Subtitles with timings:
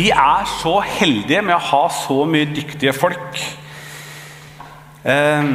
[0.00, 3.36] Vi er så heldige med å ha så mye dyktige folk.
[5.04, 5.48] Eh,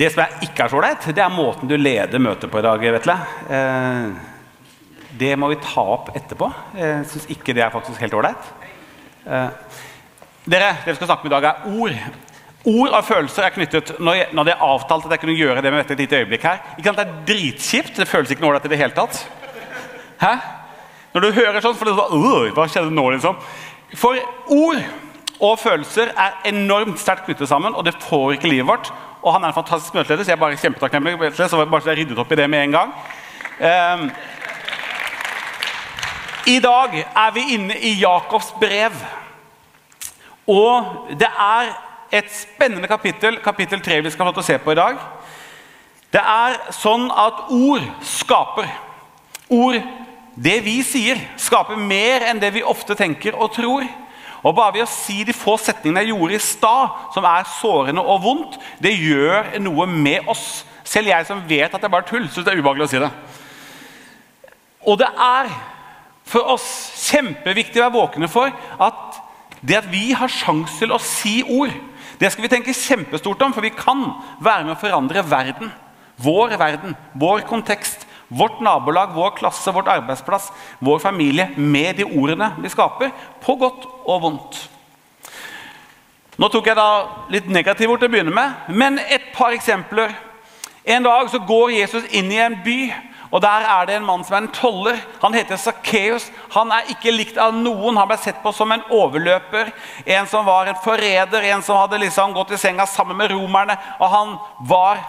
[0.00, 2.64] det som jeg ikke er så ålreit, det er måten du leder møtet på i
[2.64, 2.86] dag.
[2.96, 3.14] Vetle.
[3.46, 4.08] Eh,
[5.20, 6.48] det må vi ta opp etterpå.
[6.80, 8.48] Jeg syns ikke det er faktisk helt ålreit.
[9.22, 9.76] Eh,
[10.42, 12.00] dere, det vi skal snakke om i dag, er ord.
[12.72, 15.62] Ord og følelser er knyttet når, jeg, når jeg avtalte avtalt at jeg kunne gjøre
[15.62, 16.58] det med et lite øyeblikk her.
[16.74, 17.94] Ikke sant, Det er dritkjipt.
[18.02, 19.22] Det føles ikke noe ålreit i det hele tatt.
[20.22, 20.34] Hæ?
[21.12, 23.40] Når du hører sånn, for det er sånn, hva skjedde nå, liksom?
[24.00, 24.16] For
[24.52, 24.82] ord
[25.42, 28.92] og følelser er enormt sterkt knyttet sammen, og det får ikke livet vårt.
[29.22, 31.32] Og han er en fantastisk møteleder, så jeg er bare kjempetakknemlig.
[31.36, 32.94] Så bare så jeg ryddet opp i det med en gang.
[33.62, 34.06] Um,
[36.46, 38.96] I dag er vi inne i Jakobs brev.
[40.50, 41.74] Og det er
[42.12, 44.96] et spennende kapittel, kapittel 3, vi skal få se på i dag.
[46.12, 48.68] Det er sånn at ord skaper.
[49.52, 49.78] Ord,
[50.34, 53.84] det vi sier, skaper mer enn det vi ofte tenker og tror.
[54.42, 58.02] Og Bare ved å si de få setningene jeg gjorde i stad, som er sårende
[58.02, 60.64] og vondt, det gjør noe med oss.
[60.82, 63.02] Selv jeg som vet at det er bare tull, syns det er ubehagelig å si
[63.02, 63.12] det.
[64.82, 65.52] Og det er
[66.26, 66.66] for oss
[67.10, 68.50] kjempeviktig å være våkne for
[68.82, 69.20] at
[69.62, 71.70] det at vi har sjanse til å si ord,
[72.18, 74.04] det skal vi tenke kjempestort om, for vi kan
[74.42, 75.70] være med å forandre verden.
[76.22, 78.06] Vår verden, vår kontekst,
[78.38, 83.12] vårt nabolag, vår klasse, vårt arbeidsplass, vår familie med de ordene vi skaper,
[83.44, 84.60] på godt og vondt.
[86.40, 86.90] Nå tok jeg da
[87.30, 90.14] litt negative ord til å begynne med, men et par eksempler.
[90.84, 92.78] En dag så går Jesus inn i en by.
[93.32, 94.98] Og Der er det en mann som er en toller.
[95.22, 96.26] Han heter Sakkeus.
[96.52, 97.96] Han er ikke likt av noen.
[97.96, 99.70] Han ble sett på som en overløper,
[100.04, 103.78] en som var en forræder, en som hadde liksom gått i senga sammen med romerne.
[104.00, 104.36] Og han
[104.68, 105.00] var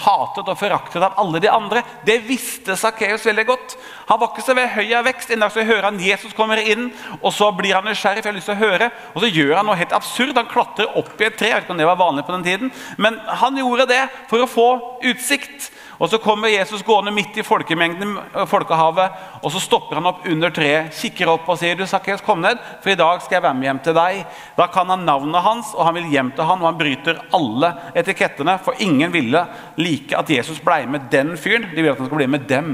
[0.00, 1.82] hatet og foraktet av alle de andre.
[2.06, 3.76] Det visste Sakkeus veldig godt.
[4.08, 5.32] Han var ikke så ved høy av vekst.
[5.34, 6.88] En dag så hører han Jesus kommer inn,
[7.20, 8.22] og så blir han nysgjerrig.
[8.22, 10.36] for jeg har lyst til å høre, Og så gjør han noe helt absurd.
[10.36, 11.48] Han klatrer opp i et tre.
[11.48, 14.38] Jeg vet ikke om det var vanlig på den tiden, Men han gjorde det for
[14.38, 14.68] å få
[15.02, 15.70] utsikt.
[16.00, 18.14] Og Så kommer Jesus gående midt i folkemengden,
[18.48, 22.40] folkehavet, og så stopper han opp under treet, kikker opp og sier du Sakkeus, kom
[22.40, 24.22] ned, for i dag skal jeg være med hjem til deg.
[24.56, 27.74] Da kan han navnet hans, og han vil hjem til han, og han bryter alle
[28.00, 28.56] etikettene.
[28.64, 29.44] For ingen ville
[29.76, 31.68] like at Jesus ble med den fyren.
[31.68, 32.72] De ville at han skulle bli med dem.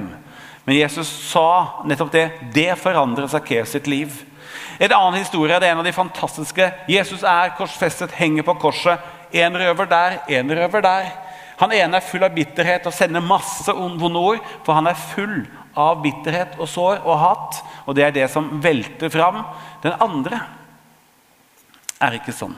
[0.63, 2.27] Men Jesus sa nettopp det.
[2.55, 4.15] Det forandrer Sakkeus sitt liv.
[4.79, 6.71] En annen historie det er en av de fantastiske.
[6.87, 9.03] Jesus er korsfestet, henger på korset.
[9.35, 11.15] En røver der, en røver der.
[11.61, 15.39] Han ene er full av bitterhet og sender masse vonde ord, for han er full
[15.77, 17.61] av bitterhet og sår og hat.
[17.87, 19.43] Og det er det som velter fram.
[19.85, 20.43] Den andre
[22.03, 22.57] er ikke sånn.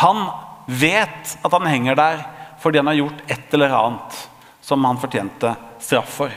[0.00, 0.26] Han
[0.66, 2.24] vet at han henger der
[2.60, 4.20] fordi han har gjort et eller annet
[4.64, 5.50] som han fortjente
[5.84, 6.32] straff for.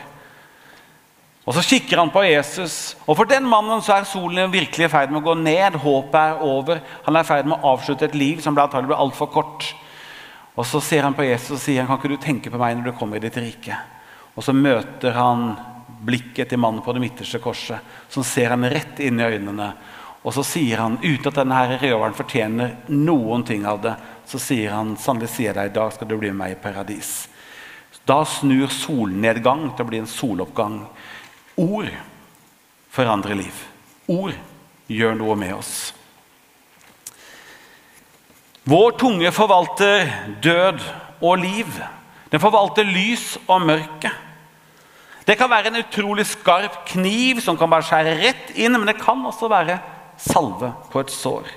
[1.47, 4.91] Og Så kikker han på Jesus, og for den mannen så er solen virkelig i
[4.91, 5.77] ferd med å gå ned.
[5.79, 6.81] Håpet er over.
[7.05, 9.69] Han er i ferd med å avslutte et liv som ble antagelig ble altfor kort.
[10.57, 12.89] Og Så ser han på Jesus og sier kan ikke du tenke på meg når
[12.89, 13.77] du kommer i ditt rike.
[14.35, 15.55] Og Så møter han
[16.01, 17.79] blikket til mannen på det midterste korset.
[18.09, 19.73] som ser han rett inn i øynene.
[20.23, 23.95] Og så sier han, uten at denne røveren fortjener noen ting av det,
[24.25, 26.61] så sier han, sannelig sier jeg deg, i dag skal du bli med meg i
[26.61, 27.29] paradis.
[28.07, 30.81] Da snur solnedgang til å bli en soloppgang.
[31.57, 31.89] Ord
[32.91, 33.63] forandrer liv.
[34.07, 34.35] Ord
[34.87, 35.93] gjør noe med oss.
[38.67, 40.09] Vår tunge forvalter
[40.43, 40.81] død
[41.23, 41.69] og liv.
[42.27, 44.11] Den forvalter lys og mørke.
[45.23, 48.97] Det kan være en utrolig skarp kniv som kan bare skjære rett inn, men det
[48.99, 49.79] kan også være
[50.19, 51.47] salve på et sår.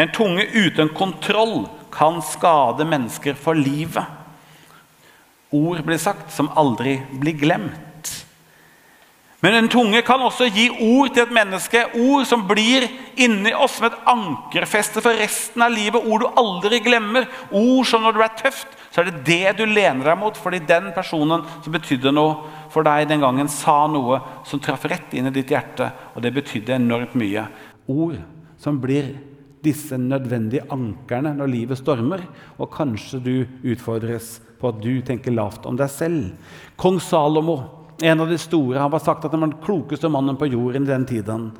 [0.00, 4.08] En tunge uten kontroll kan skade mennesker for livet.
[5.52, 7.91] Ord blir sagt som aldri blir glemt.
[9.42, 12.84] Men en tunge kan også gi ord til et menneske, ord som blir
[13.18, 15.98] inni oss som et ankerfeste for resten av livet.
[15.98, 17.26] Ord du aldri glemmer.
[17.50, 20.38] Ord som når du er tøft, så er det det du lener deg mot.
[20.38, 22.38] Fordi den personen som betydde noe
[22.70, 25.90] for deg den gangen, sa noe som traff rett inn i ditt hjerte.
[26.14, 27.48] Og det betydde enormt mye.
[27.90, 28.22] Ord
[28.62, 29.10] som blir
[29.62, 32.22] disse nødvendige ankerne når livet stormer,
[32.62, 33.36] og kanskje du
[33.74, 36.30] utfordres på at du tenker lavt om deg selv.
[36.78, 38.80] Kong Salomo en av de store.
[38.80, 41.50] Han var sagt at han var den klokeste mannen på jorden i den tiden.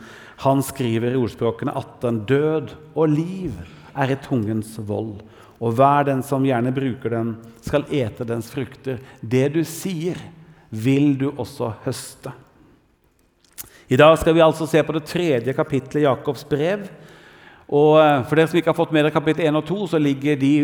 [0.42, 3.52] Han skriver i ordspråkene at den død og liv
[3.92, 5.20] er i tungens vold.
[5.62, 8.98] Og hver den som gjerne bruker den, skal ete dens frukter.
[9.20, 10.18] Det du sier,
[10.72, 12.32] vil du også høste.
[13.92, 16.86] I dag skal vi altså se på det tredje kapittelet i Jakobs brev.
[17.68, 20.00] Og eh, For dere som ikke har fått med dere kapittel 1 og 2, så
[20.00, 20.54] ligger de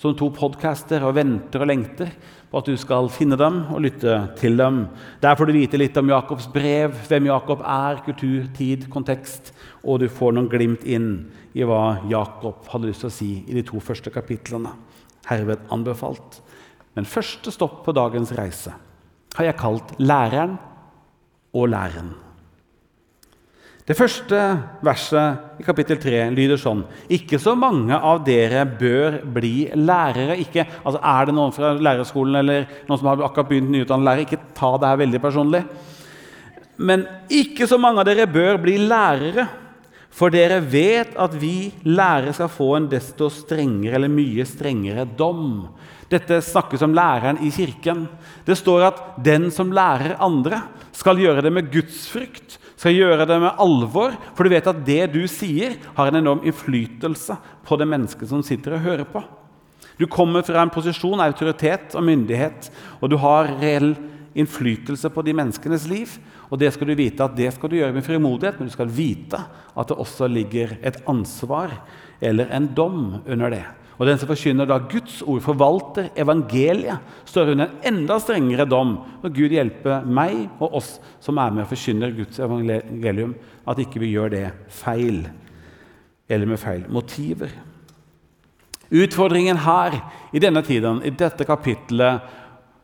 [0.00, 2.10] som to podcaster og venter og lengter
[2.54, 4.84] på at du skal finne dem og lytte til dem.
[5.18, 9.50] Der får du vite litt om Jakobs brev, hvem Jakob er, kultur, tid, kontekst,
[9.82, 11.08] og du får noen glimt inn
[11.58, 14.70] i hva Jakob hadde lyst til å si i de to første kapitlene.
[15.26, 16.38] Herved anbefalt.
[16.94, 18.76] Men første stopp på dagens reise
[19.34, 20.54] har jeg kalt læreren
[21.58, 22.14] og læren.
[23.84, 24.38] Det første
[24.80, 30.38] verset i kapittel 3 lyder sånn.: Ikke så mange av dere bør bli lærere.
[30.40, 34.24] Ikke, altså er det noen fra lærerskolen eller noen som har akkurat begynt nyutdannet lærer,
[34.24, 35.60] ikke ta det her veldig personlig.
[36.80, 39.44] Men ikke så mange av dere bør bli lærere,
[40.14, 45.66] for dere vet at vi lærere skal få en desto strengere eller mye strengere dom.
[46.10, 48.06] Dette snakkes om læreren i kirken.
[48.46, 50.62] Det står at den som lærer andre,
[50.94, 55.06] skal gjøre det med gudsfrykt skal gjøre det med alvor, for du vet at det
[55.14, 59.22] du sier, har en enorm innflytelse på det mennesket som sitter og hører på.
[59.96, 62.68] Du kommer fra en posisjon autoritet og myndighet,
[63.00, 63.94] og du har reell
[64.34, 66.16] innflytelse på de menneskenes liv.
[66.50, 68.90] Og det skal du vite at det skal du gjøre med frimodighet, men du skal
[68.90, 71.72] vite at det også ligger et ansvar
[72.20, 73.64] eller en dom under det.
[73.94, 78.96] Og den som forkynner da Guds ord, forvalter evangeliet, står under en enda strengere dom.
[79.22, 83.36] Og Gud hjelper meg og oss som er med og forkynner Guds evangelium,
[83.66, 84.48] at ikke vi gjør det
[84.82, 85.22] feil,
[86.28, 87.54] eller med feil motiver.
[88.94, 89.96] Utfordringen her
[90.34, 92.26] i denne tiden, i dette kapittelet,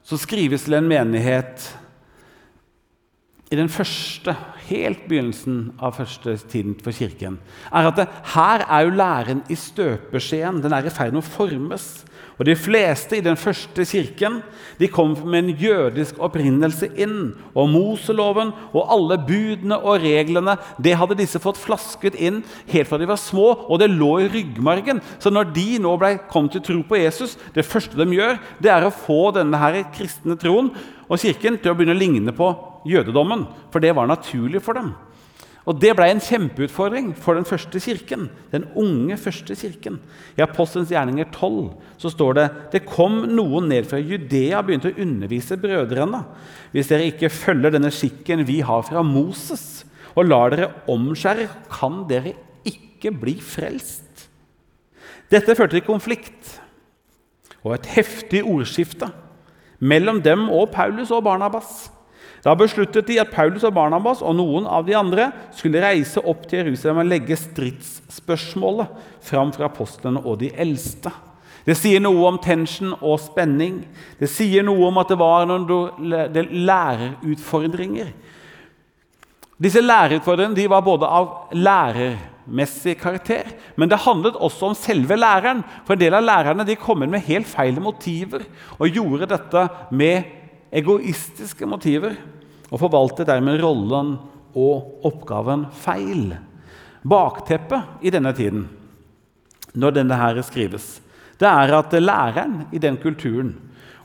[0.06, 1.66] så skrives til en menighet
[3.50, 4.34] i den første,
[4.70, 7.40] helt begynnelsen av første tiden for Kirken,
[7.72, 10.62] er at det, her er jo læren i støpeskjeen.
[10.64, 11.90] Den er i ferd med å formes.
[12.40, 14.38] Og De fleste i den første kirken
[14.80, 17.34] de kom med en jødisk opprinnelse inn.
[17.52, 22.40] Og Moseloven og alle budene og reglene det hadde disse fått flasket inn
[22.70, 25.02] helt fra de var små, og det lå i ryggmargen.
[25.20, 28.72] Så når de nå ble, kom til tro på Jesus, det første de gjør, det
[28.72, 30.72] er å få denne her kristne troen
[31.10, 32.54] og kirken til å begynne å ligne på
[32.86, 34.92] jødedommen, for det var naturlig for dem.
[35.68, 39.98] Og Det ble en kjempeutfordring for den første kirken, den unge første kirken.
[40.38, 44.90] I Apostelens gjerninger 12 så står det det kom noen ned fra Judea og begynte
[44.90, 46.24] å undervise brødrene.
[46.72, 49.84] Hvis dere ikke følger denne skikken vi har fra Moses,
[50.16, 52.34] og lar dere omskjære, kan dere
[52.66, 54.26] ikke bli frelst.
[55.30, 56.56] Dette førte til konflikt
[57.62, 59.12] og et heftig ordskifte
[59.78, 61.90] mellom dem og Paulus og Barnabas.
[62.44, 66.46] Da besluttet de at Paulus og Barnabas og noen av de andre skulle reise opp
[66.48, 68.94] til Jerusalem og legge stridsspørsmålet
[69.26, 71.12] fram for apostlene og de eldste.
[71.66, 73.82] Det sier noe om tension og spenning.
[74.16, 75.68] Det sier noe om at det var noen
[76.70, 78.08] lærerutfordringer.
[79.60, 85.60] Disse lærerutfordringene var både av lærermessig karakter, men det handlet også om selve læreren.
[85.84, 88.48] For en del av lærerne de kom inn med helt feil motiver
[88.78, 90.39] og gjorde dette med
[90.70, 92.14] egoistiske motiver
[92.70, 94.14] og forvalter dermed rollen
[94.58, 96.34] og oppgaven feil.
[97.02, 98.66] Bakteppet i denne tiden,
[99.74, 100.98] når denne her skrives,
[101.40, 103.54] det er at læreren i den kulturen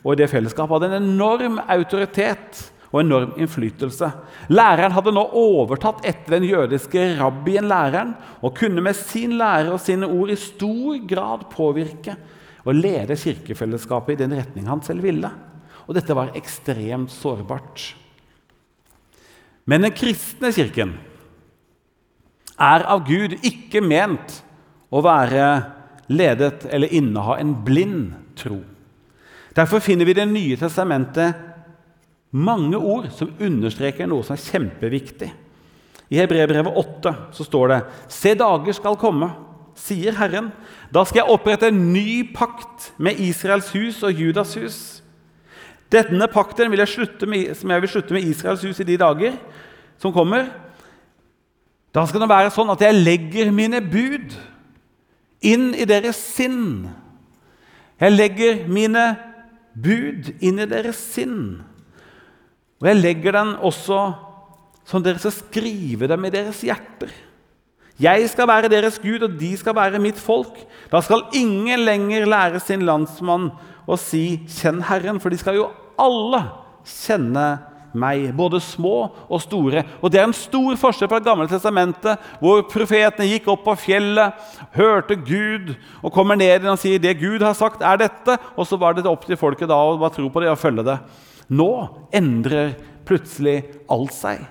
[0.05, 4.07] og i det fellesskapet hadde en enorm autoritet og enorm innflytelse.
[4.53, 9.81] Læreren hadde nå overtatt etter den jødiske rabbien læreren og kunne med sin lære og
[9.83, 12.15] sine ord i stor grad påvirke
[12.65, 15.29] og lede kirkefellesskapet i den retning han selv ville.
[15.85, 17.93] Og dette var ekstremt sårbart.
[19.65, 20.95] Men den kristne kirken
[22.61, 24.39] er av Gud ikke ment
[24.93, 25.47] å være
[26.07, 28.61] ledet eller inneha en blind tro.
[29.55, 31.41] Derfor finner vi i Det nye testamentet
[32.35, 35.31] mange ord som understreker noe som er kjempeviktig.
[36.11, 37.79] I Hebreerbrevet 8 så står det
[38.11, 39.31] Se, dager skal komme,
[39.79, 40.51] sier Herren.
[40.93, 44.79] Da skal jeg opprette en ny pakt med Israels hus og Judas hus.
[45.95, 48.97] Denne pakten vil jeg slutte med, som jeg vil slutte med Israels hus i de
[48.99, 49.37] dager
[50.01, 50.49] som kommer.
[51.95, 54.35] Da skal det være sånn at jeg legger mine bud
[55.45, 56.89] inn i deres sinn.
[58.01, 59.05] Jeg legger mine
[59.71, 61.61] bud inn i deres sinn.
[62.81, 63.99] Og jeg legger den også
[64.85, 67.13] sånn dere skal skrive dem i deres hjerter.
[68.01, 70.57] Jeg skal være deres Gud, og de skal være mitt folk.
[70.91, 73.53] Da skal ingen lenger lære sin landsmann
[73.87, 75.69] å si 'Kjenn Herren', for de skal jo
[76.01, 76.41] alle
[76.85, 77.47] kjenne
[77.95, 79.83] meg, både små og store.
[80.01, 83.75] Og Det er en stor forskjell fra Det gamle testamentet, hvor profetene gikk opp på
[83.75, 84.33] fjellet,
[84.75, 88.37] hørte Gud og kommer ned og sier det Gud har sagt, er dette.
[88.57, 90.99] Og så var det opp til folket da å tro på det og følge det.
[91.49, 91.71] Nå
[92.13, 92.75] endrer
[93.05, 94.45] plutselig alt seg.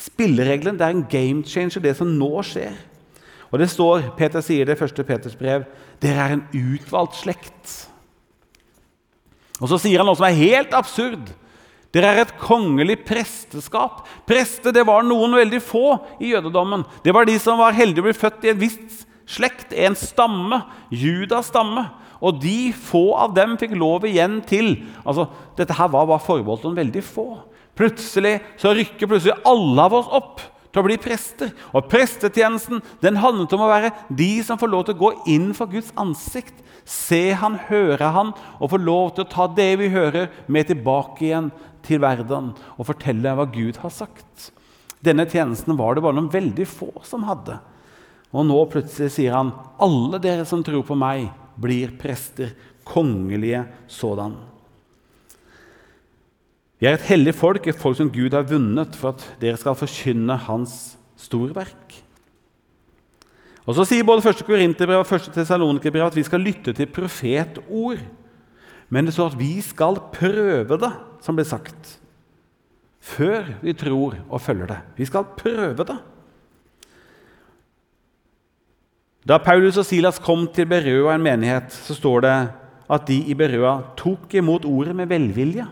[0.00, 2.72] Spilleregelen det er en game changer, det som nå skjer.
[3.50, 5.66] Og det står, Peter sier det i første Peters brev,
[6.00, 7.89] dere er en utvalgt slekt.
[9.60, 11.30] Og så sier han noe som er helt absurd.
[11.94, 14.04] Dere er et kongelig presteskap.
[14.28, 16.84] Prester det var noen veldig få i jødedommen.
[17.04, 20.62] Det var de som var heldige å bli født i en viss slekt, en stamme,
[20.90, 21.88] Judas stamme.
[22.20, 24.74] Og de få av dem fikk lov igjen til
[25.08, 25.24] altså,
[25.56, 27.26] Dette her var bare forbeholdt noen veldig få.
[27.78, 31.52] Plutselig så rykker plutselig alle av oss opp til å bli prester.
[31.74, 35.50] Og prestetjenesten den handlet om å være de som får lov til å gå inn
[35.56, 36.54] for Guds ansikt.
[36.84, 41.26] Se han, høre han, og få lov til å ta det vi hører, med tilbake
[41.28, 41.50] igjen
[41.86, 44.50] til verden og fortelle hva Gud har sagt.
[45.00, 47.56] Denne tjenesten var det bare noen veldig få som hadde.
[48.30, 52.54] Og nå plutselig sier han alle dere som tror på meg, blir prester.
[52.90, 54.34] Kongelige sådan.
[56.80, 59.76] Vi er et hellig folk, et folk som Gud har vunnet for at dere skal
[59.76, 61.98] forkynne Hans storverk.
[63.68, 64.40] Og Så sier både 1.
[64.48, 65.28] Korinterbrev og 1.
[65.34, 68.00] Tessalonikerbrev at vi skal lytte til profetord.
[68.90, 70.90] Men det står at vi skal prøve det,
[71.22, 71.98] som ble sagt,
[72.98, 74.78] før vi tror og følger det.
[74.96, 75.98] Vi skal prøve det.
[79.28, 82.34] Da Paulus og Silas kom til Berøa, en menighet, så står det
[82.90, 85.68] at de i Berøa tok imot ordet med velvilje.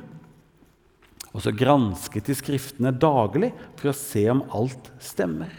[1.34, 5.52] Og så gransket de Skriftene daglig for å se om alt stemmer.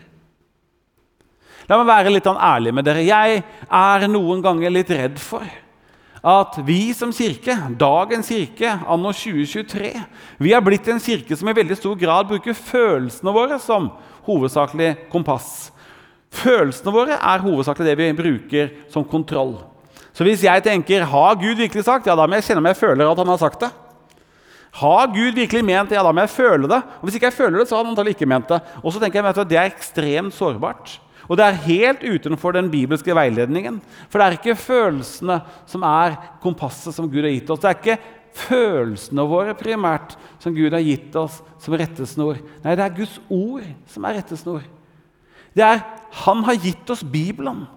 [1.70, 3.06] La meg være litt ærlig med dere.
[3.06, 5.46] Jeg er noen ganger litt redd for
[6.20, 9.92] at vi som kirke, dagens kirke, anno 2023,
[10.44, 13.88] vi har blitt en kirke som i veldig stor grad bruker følelsene våre som
[14.28, 15.70] hovedsakelig kompass.
[16.42, 19.56] Følelsene våre er hovedsakelig det vi bruker som kontroll.
[20.14, 22.76] Så hvis jeg tenker 'Har Gud virkelig sagt?', ja, da må jeg kjenne om jeg
[22.76, 23.72] føler at han har sagt det.
[24.78, 25.98] Har Gud virkelig ment det?
[25.98, 26.82] Ja, da må jeg føle det.
[27.00, 28.60] Og Hvis ikke jeg føler det, så har han antallet ikke ment det.
[28.84, 31.00] Og så tenker jeg at Det er ekstremt sårbart.
[31.30, 33.82] Og det er helt utenfor den bibelske veiledningen.
[34.10, 37.62] For det er ikke følelsene som er kompasset som Gud har gitt oss.
[37.62, 38.00] Det er ikke
[38.48, 42.40] følelsene våre primært som Gud har gitt oss som rettesnor.
[42.64, 44.66] Nei, det er Guds ord som er rettesnor.
[45.54, 45.82] Det er
[46.26, 47.68] Han har gitt oss Bibelen.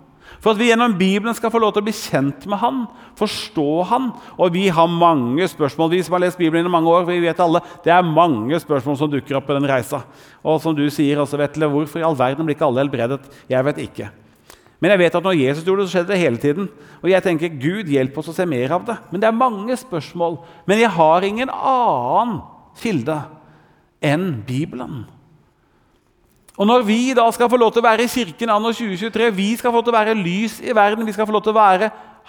[0.42, 2.80] For at vi gjennom Bibelen skal få lov til å bli kjent med Han,
[3.18, 4.08] forstå Han.
[4.34, 5.92] Og vi har mange spørsmål.
[5.92, 8.98] Vi som har lest Bibelen i mange år, vi vet alle, det er mange spørsmål
[8.98, 10.02] som dukker opp på den reisa.
[10.42, 13.22] Og som du sier også, Vetle, hvorfor i all verden blir ikke alle helbredet?
[13.52, 14.10] Jeg vet ikke.
[14.82, 16.68] Men jeg vet at når Jesus gjorde det, så skjedde det hele tiden.
[16.98, 18.98] Og jeg tenker, Gud, hjelp oss å se mer av det.
[19.12, 20.40] Men det er mange spørsmål.
[20.66, 22.40] Men jeg har ingen annen
[22.82, 23.20] kilde
[24.02, 25.04] enn Bibelen.
[26.60, 29.48] Og når vi da skal få lov til å være i kirken anno 2023, vi
[29.56, 31.60] skal få lov til å være lys i verden, vi skal få lov til å
[31.60, 31.88] være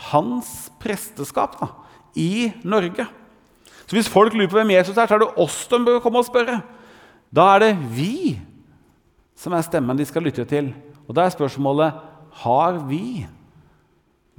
[0.09, 1.67] hans presteskap da,
[2.15, 3.05] i Norge.
[3.83, 6.23] Så hvis folk lurer på hvem Jesus er, så er det oss de bør komme
[6.23, 6.61] og spørre.
[7.33, 8.39] Da er det vi
[9.35, 10.71] som er stemmen de skal lytte til.
[11.03, 11.99] Og da er spørsmålet
[12.43, 13.25] har vi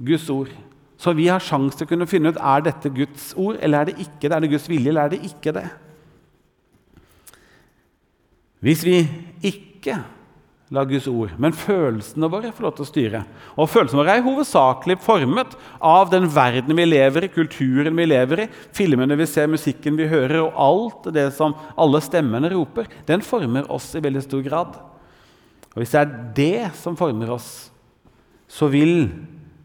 [0.01, 0.49] Guds ord.
[0.97, 3.91] Så vi har sjanse til å kunne finne ut er dette Guds ord eller er
[3.91, 4.33] det ikke det.
[4.33, 5.65] Er det Guds vilje eller er det ikke det?
[8.65, 8.97] Hvis vi
[9.45, 10.03] ikke ikke
[10.73, 13.19] la Guds ord, men følelsene våre få lov til å styre.
[13.53, 18.41] Og følelsene våre er hovedsakelig formet av den verden vi lever i, kulturen vi lever
[18.43, 22.89] i, filmene vi ser, musikken vi hører, og alt det som alle stemmene roper.
[23.05, 24.75] Den former oss i veldig stor grad.
[25.75, 27.69] Og Hvis det er det som former oss,
[28.49, 29.11] så vil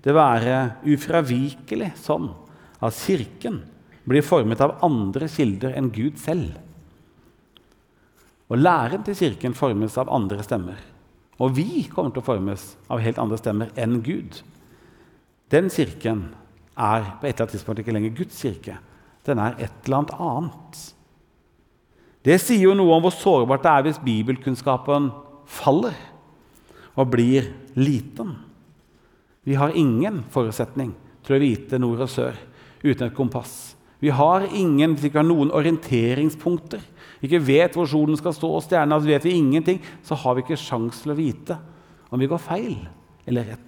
[0.05, 2.29] det være ufravikelig sånn
[2.81, 3.63] at Kirken
[4.09, 6.57] blir formet av andre kilder enn Gud selv.
[8.51, 10.79] Og læren til Kirken formes av andre stemmer.
[11.41, 14.43] Og vi kommer til å formes av helt andre stemmer enn Gud.
[15.51, 16.29] Den kirken
[16.77, 18.77] er på et eller annet tidspunkt ikke lenger Guds kirke.
[19.27, 20.83] Den er et eller annet annet.
[22.23, 25.09] Det sier jo noe om hvor sårbart det er hvis bibelkunnskapen
[25.49, 25.97] faller
[26.95, 27.49] og blir
[27.81, 28.37] liten.
[29.49, 30.93] Vi har ingen forutsetning
[31.25, 32.37] til å vite nord og sør
[32.85, 33.75] uten et kompass.
[34.01, 36.85] Vi har ingen, hvis ikke har noen orienteringspunkter
[37.27, 40.45] ikke vet hvor solen skal stå og stjernene, altså vet vi ingenting, så har vi
[40.45, 41.59] ikke sjans til å vite
[42.11, 42.79] om vi går feil
[43.29, 43.67] eller rett.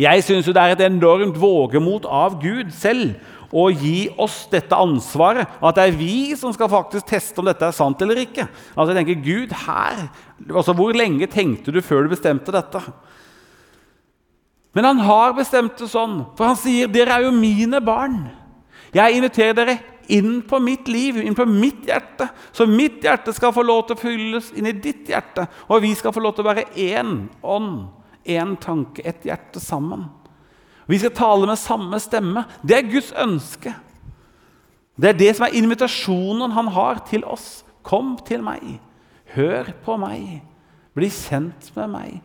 [0.00, 3.14] Jeg syns det er et enormt vågemot av Gud selv
[3.54, 5.46] å gi oss dette ansvaret.
[5.62, 8.48] At det er vi som skal faktisk teste om dette er sant eller ikke.
[8.74, 10.06] Altså jeg tenker, Gud, her,
[10.48, 12.82] altså Hvor lenge tenkte du før du bestemte dette?
[14.74, 18.24] Men han har bestemt det sånn, for han sier, 'Dere er jo mine barn'.
[18.94, 19.78] Jeg inviterer dere
[20.12, 22.28] inn på mitt liv, inn på mitt hjerte.
[22.52, 25.46] Så mitt hjerte skal få lov til å fylles inn i ditt hjerte.
[25.68, 27.86] Og vi skal få lov til å være én ånd,
[28.24, 30.06] én tanke, ett hjerte sammen.
[30.86, 32.44] Vi skal tale med samme stemme.
[32.62, 33.72] Det er Guds ønske.
[35.00, 37.64] Det er det som er invitasjonen han har til oss.
[37.84, 38.78] Kom til meg.
[39.34, 40.42] Hør på meg.
[40.94, 42.18] Bli kjent med meg.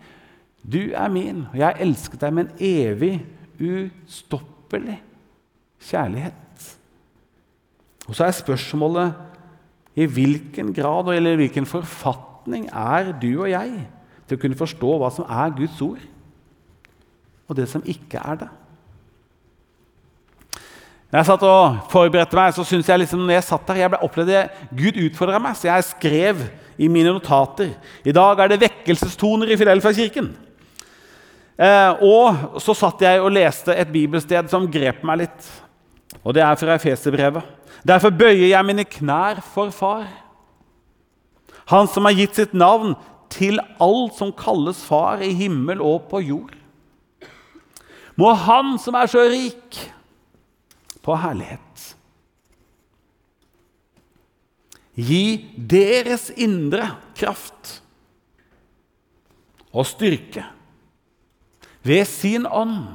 [0.59, 3.13] Du er min, og jeg har elsket deg med en evig,
[3.59, 5.00] ustoppelig
[5.89, 6.75] kjærlighet.
[8.09, 9.13] Og så er spørsmålet
[9.99, 13.73] i hvilken grad eller i hvilken forfatning er du og jeg
[14.27, 16.01] til å kunne forstå hva som er Guds ord,
[17.49, 18.49] og det som ikke er det.
[21.09, 23.91] Når jeg satt og forberedte meg, så synes jeg liksom, når jeg satt der, jeg
[23.93, 26.43] ble opplevd at Gud utfordra meg, så jeg skrev
[26.77, 27.73] i mine notater
[28.05, 30.29] i dag er det vekkelsestoner i Fidelfa-kirken.
[31.59, 35.49] Eh, og så satt jeg og leste et bibelsted som grep meg litt.
[36.21, 37.57] Og det er fra Efeserbrevet.
[37.88, 40.07] Derfor bøyer jeg mine knær for Far.
[41.69, 42.95] Han som har gitt sitt navn
[43.31, 46.55] til alt som kalles Far i himmel og på jord.
[48.19, 49.79] Må Han som er så rik
[51.05, 51.95] på herlighet.
[55.00, 57.77] Gi deres indre kraft
[59.71, 60.43] og styrke
[61.88, 62.89] ved sin ånd.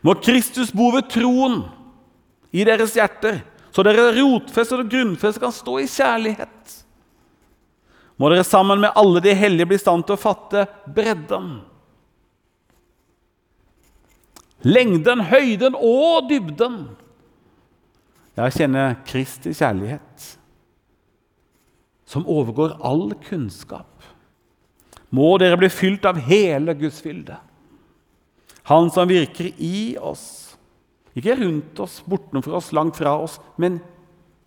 [0.00, 1.60] Må Kristus bo ved troen
[2.50, 6.76] i deres hjerter, så dere rotfestet og grunnfestet kan stå i kjærlighet.
[8.20, 11.60] Må dere sammen med alle de hellige bli i stand til å fatte bredden
[14.60, 16.82] Lengden, høyden og dybden.
[18.36, 20.26] Jeg kjenner Kristi kjærlighet,
[22.08, 23.88] som overgår all kunnskap.
[25.10, 27.38] Må dere bli fylt av hele Guds fylde.
[28.68, 30.49] Han som virker i oss.
[31.18, 33.80] Ikke rundt oss, bortenfor oss, langt fra oss, men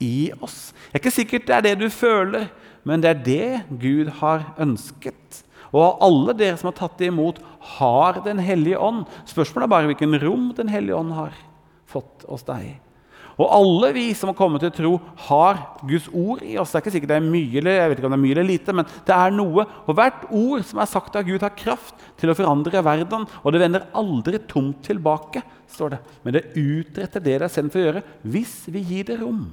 [0.03, 0.71] i oss.
[0.89, 2.47] Det er ikke sikkert det er det du føler,
[2.87, 5.43] men det er det Gud har ønsket.
[5.73, 7.39] Og alle dere som har tatt det imot,
[7.79, 9.07] har Den hellige ånd.
[9.25, 11.33] Spørsmålet er bare hvilken rom Den hellige ånd har
[11.89, 12.82] fått hos deg.
[13.33, 14.91] Og alle vi som har kommet til tro,
[15.25, 16.69] har Guds ord i oss.
[16.69, 18.35] Det er ikke sikkert det er mye eller, jeg vet ikke om det er mye
[18.35, 19.65] eller lite, men det er noe.
[19.87, 23.25] Og hvert ord som er sagt av Gud, har kraft til å forandre verden.
[23.41, 25.41] Og det vender aldri tomt tilbake,
[25.73, 26.01] står det.
[26.25, 29.47] Men det utretter det det er sendt for å gjøre, hvis vi gir det rom.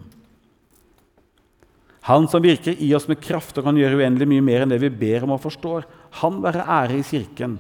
[2.09, 4.81] Han som virker i oss med kraft og kan gjøre uendelig mye mer enn det
[4.83, 5.85] vi ber om og forstår.
[6.23, 7.59] Han være ære i Kirken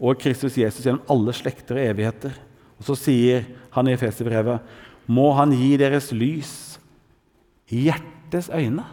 [0.00, 2.34] og Kristus Jesus gjennom alle slekter og evigheter.
[2.80, 4.64] Og Så sier han i Efeserbrevet,
[5.10, 6.54] må han gi deres lys
[7.70, 8.84] i hjertets øyne,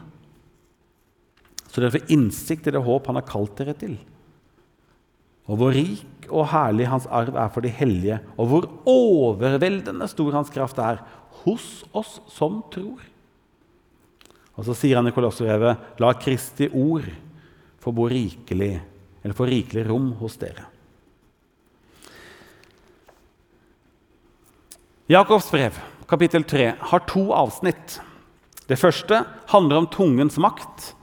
[1.67, 3.97] så dere får innsikt i det håp han har kalt dere til.
[5.47, 10.33] Og hvor rik og herlig hans arv er for de hellige, og hvor overveldende stor
[10.35, 11.03] hans kraft er
[11.43, 13.03] hos oss som tror.
[14.57, 17.05] Og så sier han i Kolosserevet, la Kristi ord
[17.83, 18.73] få bo rikelig,
[19.21, 20.65] eller få rikelig rom hos dere.
[25.07, 25.77] Jakobs brev,
[26.09, 27.99] kapittel 3, har to avsnitt.
[28.67, 30.93] Det første handler om tungens makt,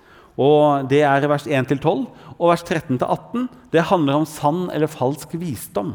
[0.40, 2.06] og det er vers 1-12.
[2.34, 5.94] Og vers 13-18 det handler om sann eller falsk visdom.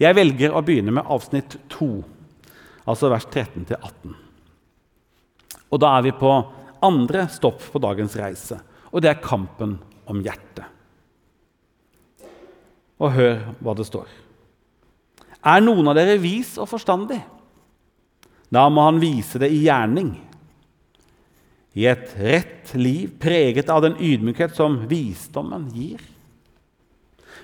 [0.00, 1.88] Jeg velger å begynne med avsnitt 2,
[2.86, 4.14] altså vers 13-18.
[5.72, 6.32] Og da er vi på
[6.82, 8.58] andre stopp på dagens reise,
[8.90, 9.76] og det er kampen
[10.10, 10.66] om hjertet.
[13.02, 14.10] Og hør hva det står.
[15.42, 17.18] Er noen av dere vis og forstandig?
[18.52, 20.12] Da må han vise det i gjerning.
[21.72, 26.02] I et rett liv preget av den ydmykhet som visdommen gir.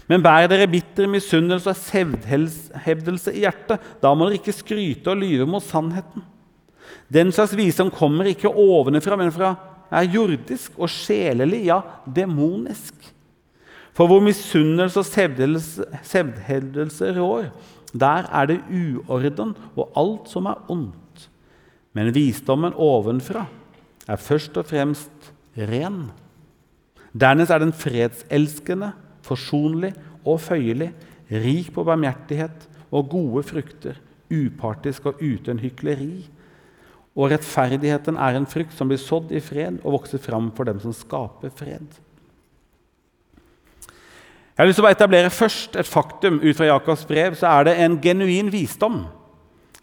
[0.08, 3.80] Men bær dere bitter misunnelse og sevdhevdelse i hjertet.
[4.02, 6.24] Da må dere ikke skryte og lyve mot sannheten.
[7.12, 9.54] Den slags visdom kommer ikke ovenfra, men fra
[9.88, 12.94] er jordisk og sjelelig, ja, demonisk.
[13.96, 15.08] For hvor misunnelse og
[16.04, 17.48] sevdhevdelse rår,
[17.92, 21.28] der er det uorden og alt som er ondt.
[21.96, 23.46] Men visdommen ovenfra
[24.08, 26.08] er først og fremst ren.
[27.12, 28.92] Dernest er den fredselskende,
[29.24, 30.92] forsonlig og føyelig,
[31.28, 33.96] rik på barmhjertighet og gode frukter,
[34.32, 36.28] upartisk og uten hykleri
[37.18, 40.78] og rettferdigheten er en frukt som blir sådd i fred og vokser fram for dem
[40.82, 41.86] som skaper fred.
[44.58, 47.36] Jeg har lyst til å etablere først et faktum ut fra Jakobs brev.
[47.38, 49.04] så er det en genuin visdom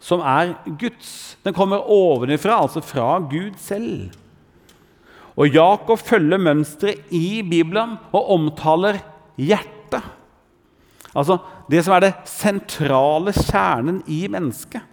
[0.03, 1.37] som er Guds.
[1.47, 4.11] Den kommer ovenifra, altså fra Gud selv.
[5.39, 8.99] Og Jakob følger mønsteret i Bibelen og omtaler
[9.39, 10.03] hjertet.
[11.15, 11.39] Altså
[11.71, 14.83] det som er det sentrale kjernen i mennesket.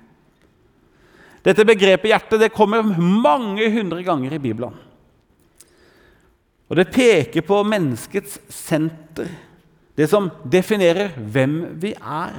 [1.42, 4.78] Dette begrepet hjerte det kommer mange hundre ganger i Bibelen.
[6.70, 9.26] Og Det peker på menneskets senter,
[9.98, 12.38] det som definerer hvem vi er.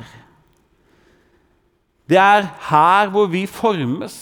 [2.10, 4.16] Det er her hvor vi formes.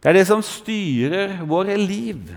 [0.00, 2.30] Det er det som styrer våre liv.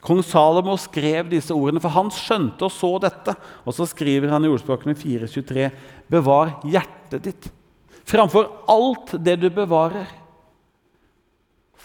[0.00, 3.36] Kong Salomo skrev disse ordene, for han skjønte og så dette.
[3.68, 5.70] Og så skriver han i ordspråkene 4.23.:
[6.10, 7.50] Bevar hjertet ditt
[8.10, 10.08] framfor alt det du bevarer,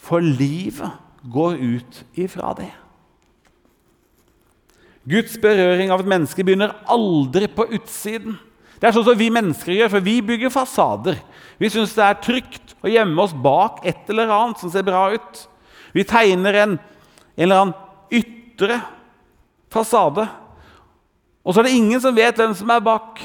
[0.05, 0.89] for livet
[1.33, 2.71] går ut ifra det.
[5.05, 8.39] Guds berøring av et menneske begynner aldri på utsiden.
[8.79, 11.19] Det er sånn som vi mennesker gjør, for vi bygger fasader.
[11.61, 15.07] Vi syns det er trygt å gjemme oss bak et eller annet som ser bra
[15.13, 15.45] ut.
[15.95, 16.75] Vi tegner en,
[17.37, 17.77] en eller annen
[18.13, 18.81] ytre
[19.71, 20.25] fasade.
[21.45, 23.21] Og så er det ingen som vet hvem som er bak.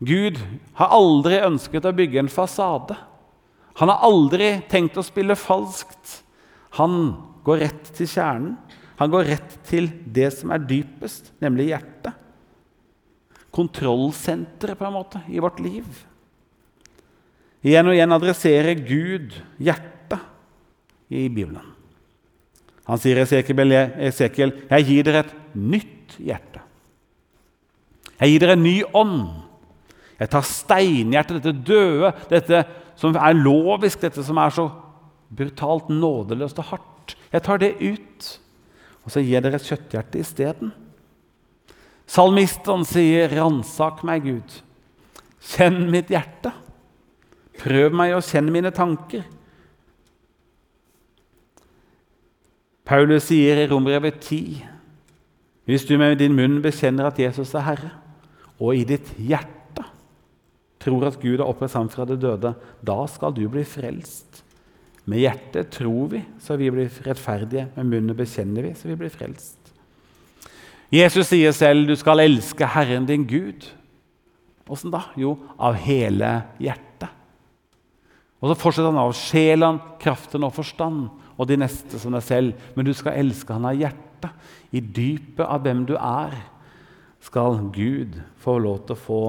[0.00, 0.40] Gud
[0.80, 2.96] har aldri ønsket å bygge en fasade.
[3.80, 6.22] Han har aldri tenkt å spille falskt.
[6.80, 7.12] Han
[7.44, 8.56] går rett til kjernen.
[9.00, 12.12] Han går rett til det som er dypest, nemlig hjertet.
[13.50, 15.86] Kontrollsenteret på en måte i vårt liv.
[17.64, 20.20] Igjen og igjen adresserer Gud hjertet
[21.10, 21.64] i Bibelen.
[22.90, 26.62] Han sier Esekiel, Esekiel, 'Jeg gir dere et nytt hjerte'.
[28.20, 29.28] Jeg gir dere en ny ånd.
[30.20, 32.64] Jeg tar steinhjertet, dette døde, dette
[32.96, 34.68] som er lovisk, dette som er så
[35.32, 37.16] brutalt nådeløst og hardt.
[37.32, 38.40] Jeg tar det ut.
[39.04, 40.72] Og så gir dere et kjøtthjerte isteden.
[42.10, 44.56] Salmisten sier, 'Ransak meg, Gud.
[45.40, 46.52] Kjenn mitt hjerte.
[47.60, 49.28] Prøv meg og kjenn mine tanker.'
[52.84, 54.64] Paulus sier i Rombrevet 10.:
[55.64, 57.90] Hvis du med din munn bekjenner at Jesus er Herre,
[58.58, 59.84] og i ditt hjerte
[60.80, 64.42] tror at Gud har oppreist ham fra det døde, da skal du bli frelst.
[65.10, 67.66] Med hjertet tror vi, så vi blir rettferdige.
[67.74, 69.58] Med munnen bekjenner vi, så vi blir frelst.
[70.90, 73.66] Jesus sier selv du skal elske Herren din Gud.
[74.70, 75.04] Åssen da?
[75.18, 76.30] Jo, av hele
[76.62, 77.08] hjertet.
[78.40, 82.70] Og så fortsetter han av sjelen, kraften og forstand og de neste som deg selv.
[82.76, 84.30] Men du skal elske han av hjertet.
[84.70, 86.36] I dypet av hvem du er,
[87.20, 89.22] skal Gud få lov til å få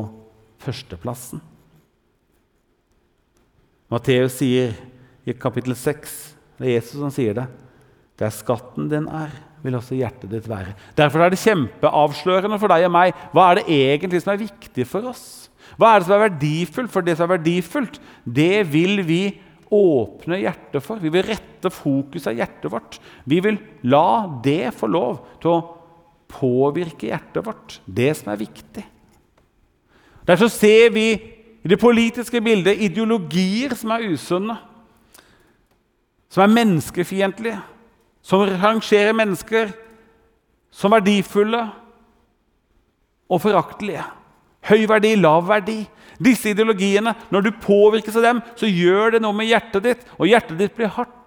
[0.64, 1.42] førsteplassen.
[3.92, 4.78] Matteus sier
[5.26, 6.16] i kapittel 6.
[6.58, 7.48] Det er Jesus som sier det.
[8.22, 9.32] Der skatten din er,
[9.64, 10.76] vil også hjertet ditt være.
[10.98, 13.16] Derfor er det kjempeavslørende for deg og meg.
[13.34, 15.26] Hva er det egentlig som er viktig for oss?
[15.80, 16.94] Hva er det som er verdifullt?
[16.94, 19.24] For det som er verdifullt, det vil vi
[19.72, 21.02] åpne hjertet for.
[21.02, 22.98] Vi vil rette fokuset av hjertet vårt.
[23.26, 25.62] Vi vil la det få lov til å
[26.32, 27.80] påvirke hjertet vårt.
[27.86, 28.84] Det som er viktig.
[30.28, 31.08] Derfor ser vi
[31.62, 34.58] i det politiske bildet ideologier som er usunne
[36.32, 37.58] som er menneskefiendtlig,
[38.24, 39.74] som rangerer mennesker
[40.72, 41.66] som verdifulle
[43.32, 44.04] og foraktelige.
[44.70, 45.82] Høy verdi, lav verdi.
[46.22, 50.30] Disse ideologiene, når du påvirkes av dem, så gjør det noe med hjertet ditt, og
[50.30, 51.18] hjertet ditt blir hardt.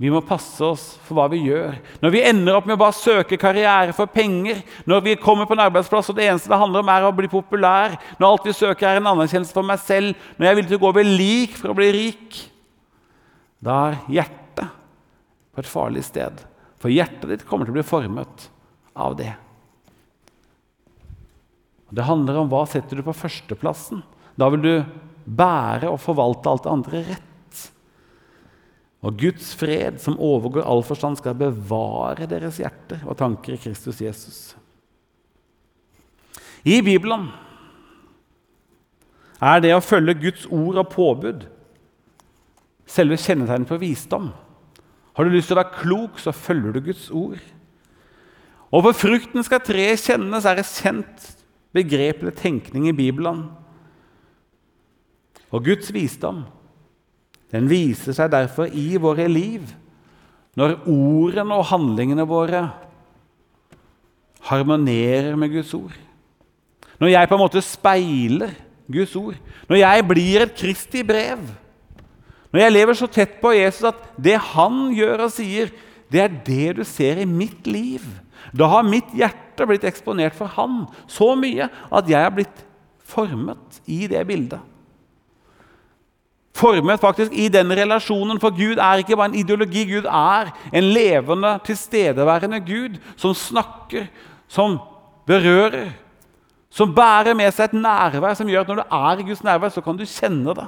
[0.00, 1.74] Vi må passe oss for hva vi gjør.
[2.00, 5.52] Når vi ender opp med å bare søke karriere for penger, når vi kommer på
[5.52, 8.54] en arbeidsplass og det eneste det handler om er å bli populær, når alt vi
[8.56, 11.58] søker er en anerkjennelse for meg selv, når jeg villig til å gå over lik
[11.58, 12.40] for å bli rik
[13.64, 14.72] da er hjertet
[15.52, 16.42] på et farlig sted.
[16.80, 18.48] For hjertet ditt kommer til å bli formet
[18.96, 19.32] av det.
[21.90, 24.04] Det handler om hva setter du på førsteplassen.
[24.38, 24.74] Da vil du
[25.26, 27.26] bære og forvalte alt det andre rett.
[29.00, 34.00] Og Guds fred, som overgår all forstand, skal bevare deres hjerter og tanker i Kristus
[34.04, 34.40] Jesus.
[36.64, 37.30] I Bibelen
[39.40, 41.46] er det å følge Guds ord og påbud
[42.90, 44.30] selve kjennetegnet på visdom.
[45.14, 47.40] Har du lyst til å være klok, så følger du Guds ord.
[48.70, 51.26] Og for frukten skal treet kjennes, er et kjent
[51.74, 53.44] begrep eller tenkning i Bibelen.
[55.50, 56.44] Og Guds visdom
[57.50, 59.72] den viser seg derfor i våre liv
[60.58, 62.62] når ordene og handlingene våre
[64.46, 65.96] harmonerer med Guds ord.
[67.00, 68.54] Når jeg på en måte speiler
[68.90, 69.36] Guds ord.
[69.68, 71.42] Når jeg blir et Kristi brev.
[72.50, 75.70] Når jeg lever så tett på Jesus at det han gjør og sier,
[76.10, 78.02] det er det du ser i mitt liv.
[78.56, 82.64] Da har mitt hjerte blitt eksponert for han så mye at jeg har blitt
[83.10, 84.60] formet i det bildet.
[86.60, 89.84] Formet faktisk i den relasjonen, for Gud er ikke bare en ideologi.
[89.88, 94.10] Gud er en levende, tilstedeværende Gud som snakker,
[94.48, 94.76] som
[95.26, 95.92] berører,
[96.70, 99.72] som bærer med seg et nærvær som gjør at når du er i Guds nærvær,
[99.72, 100.66] så kan du kjenne det.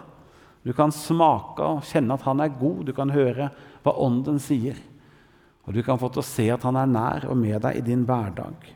[0.62, 2.84] Du kan smake og kjenne at han er god.
[2.86, 3.50] Du kan høre
[3.82, 4.78] hva Ånden sier.
[5.66, 7.84] Og du kan få til å se at han er nær og med deg i
[7.86, 8.70] din hverdag.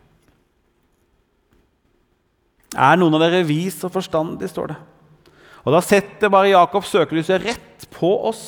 [2.76, 4.78] Er noen av dere vis og forstandig, står det.
[5.66, 8.44] Og Da setter bare Jakob søkelyset rett på oss.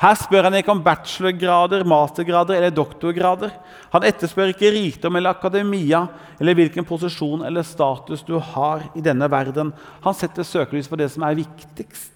[0.00, 3.52] Her spør han ikke om bachelorgrader, mastergrader eller doktorgrader.
[3.94, 6.02] Han etterspør ikke rikdom eller akademia
[6.40, 9.70] eller hvilken posisjon eller status du har i denne verden.
[10.04, 12.10] Han setter søkelys på det som er viktigst,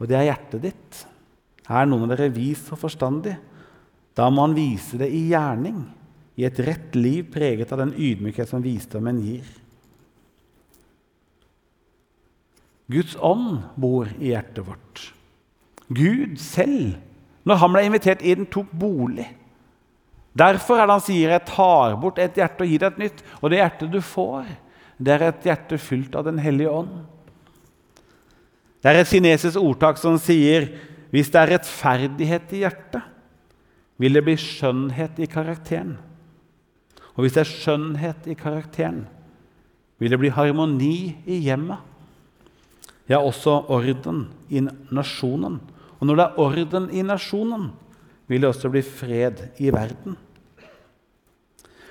[0.00, 1.00] og det er hjertet ditt.
[1.70, 3.36] Er noen av dere vis og forstandig?
[4.16, 5.84] Da må han vise det i gjerning,
[6.40, 9.46] i et rett liv preget av den ydmykhet som visdommen gir.
[12.90, 15.04] Guds ånd bor i hjertet vårt.
[15.90, 16.96] Gud selv,
[17.46, 19.28] når han ble invitert inn, tok bolig.
[20.34, 23.22] Derfor er det han sier, 'Jeg tar bort et hjerte og gir deg et nytt'.
[23.42, 24.46] Og det hjertet du får,
[24.98, 27.06] det er et hjerte fylt av Den hellige ånd.
[28.80, 30.68] Det er et kinesisk ordtak som sier,
[31.10, 33.02] 'Hvis det er rettferdighet i hjertet,
[33.98, 35.98] vil det bli skjønnhet i karakteren'.
[37.16, 39.06] Og hvis det er skjønnhet i karakteren,
[39.98, 41.78] vil det bli harmoni i hjemmet.
[43.08, 45.60] Ja, også orden i nasjonen.
[45.98, 47.72] Og når det er orden i nasjonen,
[48.28, 50.16] vil det også bli fred i verden.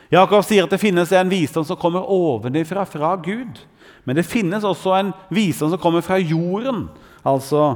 [0.09, 3.61] Jakob sier at det finnes en visdom som kommer ovenifra, fra Gud.
[4.07, 6.87] Men det finnes også en visdom som kommer fra jorden,
[7.21, 7.75] altså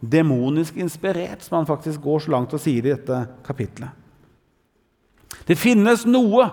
[0.00, 3.96] demonisk inspirert, som han faktisk går så langt og sier i dette kapitlet.
[5.48, 6.48] Det finnes noe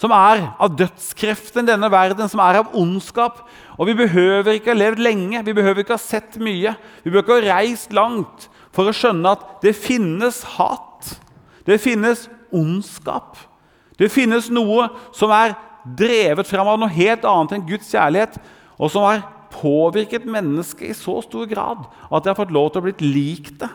[0.00, 3.40] som er av dødskreften i denne verden, som er av ondskap.
[3.80, 7.24] Og vi behøver ikke ha levd lenge, vi behøver ikke ha sett mye, vi behøver
[7.24, 11.16] ikke ha reist langt for å skjønne at det finnes hat.
[11.64, 13.40] Det finnes ondskap.
[13.96, 15.56] Det finnes noe som er
[15.96, 18.38] drevet fram av noe helt annet enn Guds kjærlighet,
[18.76, 19.24] og som har
[19.56, 23.60] påvirket mennesket i så stor grad at det har fått lov til å bli likt
[23.62, 23.70] det.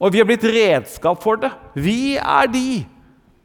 [0.00, 1.52] Og vi har blitt redskap for det.
[1.76, 2.82] Vi er de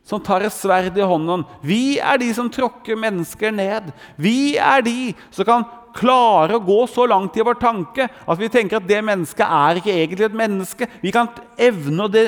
[0.06, 1.44] som tar et sverd i hånden.
[1.65, 3.89] Vi er de som tråkker mennesker ned.
[4.22, 5.65] Vi er de som kan
[5.96, 9.80] klare å gå så langt i vår tanke at vi tenker at det mennesket er
[9.80, 10.89] ikke egentlig et menneske.
[11.02, 12.26] Vi kan evne å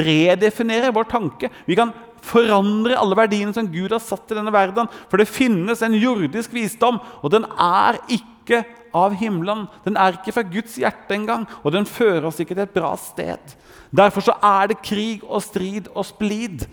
[0.00, 1.52] redefinere vår tanke.
[1.68, 1.92] Vi kan
[2.26, 4.90] forandre alle verdiene som Gud har satt i denne verden.
[5.10, 8.62] For det finnes en jordisk visdom, og den er ikke
[8.96, 9.66] av himmelen.
[9.84, 12.92] Den er ikke fra Guds hjerte engang, og den fører oss ikke til et bra
[13.00, 13.56] sted.
[13.90, 16.66] Derfor så er det krig og strid og splid.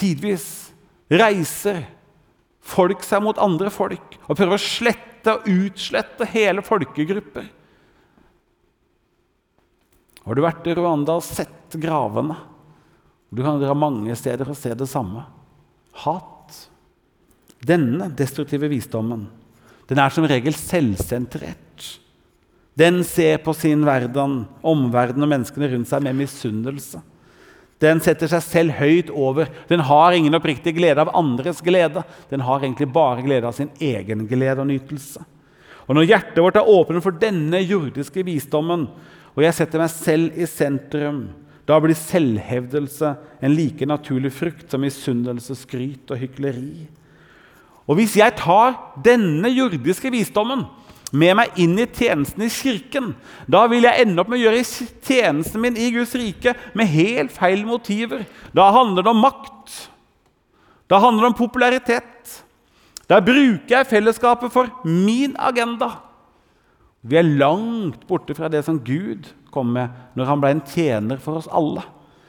[0.00, 0.46] Tidvis
[1.10, 1.84] reiser
[2.70, 7.48] folk seg mot andre folk og prøver å slette og utslette hele folkegrupper.
[10.24, 12.36] Har du vært i Rwanda og sett gravene?
[13.30, 15.22] Du kan dra mange steder og se det samme.
[16.04, 16.56] Hat.
[17.60, 19.28] Denne destruktive visdommen
[19.90, 21.86] den er som regel selvsentrert.
[22.78, 27.00] Den ser på sin verden, omverdenen og menneskene rundt seg med misunnelse.
[27.82, 29.50] Den setter seg selv høyt over.
[29.66, 32.04] Den har ingen oppriktig glede av andres glede.
[32.30, 35.24] Den har egentlig bare glede av sin egen glede og nytelse.
[35.88, 38.86] Og Når hjertet vårt er åpent for denne jordiske visdommen,
[39.34, 41.24] og jeg setter meg selv i sentrum,
[41.70, 46.88] da blir selvhevdelse en like naturlig frukt som misunnelse, skryt og hykleri.
[47.86, 50.66] Og hvis jeg tar denne jordiske visdommen
[51.10, 53.12] med meg inn i tjenesten i kirken.
[53.50, 54.62] Da vil jeg ende opp med å gjøre
[55.06, 58.22] tjenesten min i Guds rike med helt feil motiver.
[58.54, 59.74] Da handler det om makt.
[60.90, 62.36] Da handler det om popularitet.
[63.10, 65.96] Da bruker jeg fellesskapet for min agenda.
[67.02, 71.20] Vi er langt borte fra det som Gud kom med når han ble en tjener
[71.22, 71.84] for oss alle.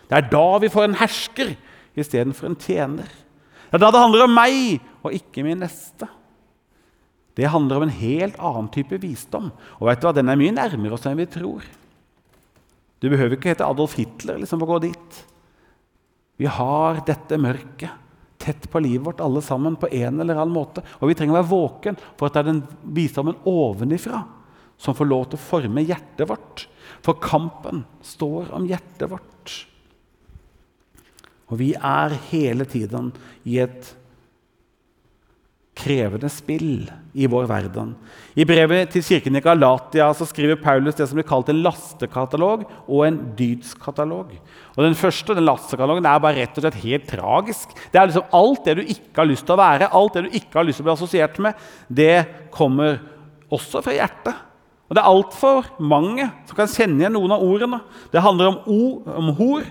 [0.09, 1.53] Det er da vi får en hersker
[1.99, 3.07] istedenfor en tjener.
[3.69, 6.09] Det er da det handler om meg og ikke min neste.
[7.39, 9.51] Det handler om en helt annen type visdom.
[9.79, 11.63] Og vet du hva, Den er mye nærmere oss enn vi tror.
[13.01, 15.21] Du behøver ikke hete Adolf Hitler liksom, for å gå dit.
[16.41, 17.97] Vi har dette mørket
[18.41, 20.83] tett på livet vårt alle sammen på en eller annen måte.
[20.99, 22.61] Og vi trenger å være våken for at det er den
[22.97, 24.23] visdommen ovenifra
[24.81, 26.65] som får lov til å forme hjertet vårt.
[27.05, 29.57] For kampen står om hjertet vårt.
[31.51, 33.11] Og vi er hele tiden
[33.43, 33.95] i et
[35.81, 36.83] krevende spill
[37.15, 37.93] i vår verden.
[38.37, 42.65] I brevet til kirken i Galatia så skriver Paulus det som blir kalt en lastekatalog
[42.85, 44.35] og en dydskatalog.
[44.75, 47.73] Og Den første den lastekatalogen er bare rett og slett helt tragisk.
[47.91, 50.37] Det er liksom Alt det du ikke har lyst til å være, alt det du
[50.39, 52.15] ikke har lyst til å bli assosiert med, det
[52.53, 53.01] kommer
[53.51, 54.50] også fra hjertet.
[54.91, 57.77] Og Det er altfor mange som kan kjenne igjen noen av ordene.
[58.11, 59.63] Det handler om, ord, om hor,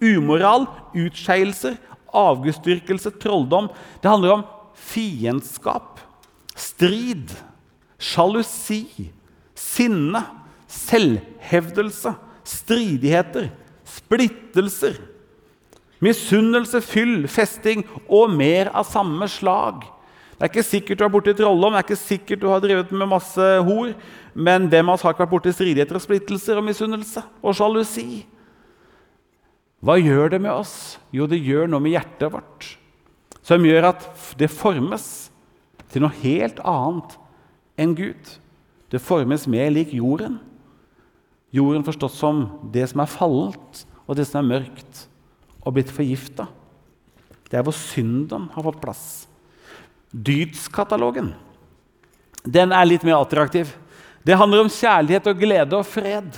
[0.00, 0.64] umoral,
[0.96, 1.74] utskeielser,
[2.08, 3.68] avgudsdyrkelse, trolldom.
[4.00, 6.00] Det handler om fiendskap,
[6.56, 7.36] strid,
[8.00, 9.10] sjalusi,
[9.52, 10.24] sinne,
[10.72, 12.14] selvhevdelse,
[12.48, 13.50] stridigheter,
[13.84, 14.96] splittelser,
[16.00, 19.84] misunnelse, fyll, festing og mer av samme slag.
[20.32, 22.90] Det er ikke sikkert du er borti trolldom, det er ikke sikkert du har drevet
[22.90, 23.92] med masse hor,
[24.34, 28.24] men hvem av oss har ikke vært borti stridigheter og splittelser og misunnelse og sjalusi?
[29.82, 30.96] Hva gjør det med oss?
[31.14, 32.68] Jo, det gjør noe med hjertet vårt,
[33.42, 34.06] som gjør at
[34.38, 35.08] det formes
[35.92, 37.18] til noe helt annet
[37.82, 38.36] enn Gud.
[38.92, 40.38] Det formes mer lik jorden.
[41.52, 45.06] Jorden forstått som det som er fallent, og det som er mørkt
[45.62, 46.48] og blitt forgifta.
[47.48, 49.04] Det er hvor synden har fått plass.
[50.12, 51.32] Dydskatalogen
[52.42, 53.70] den er litt mer attraktiv.
[54.26, 56.30] Det handler om kjærlighet og glede og fred.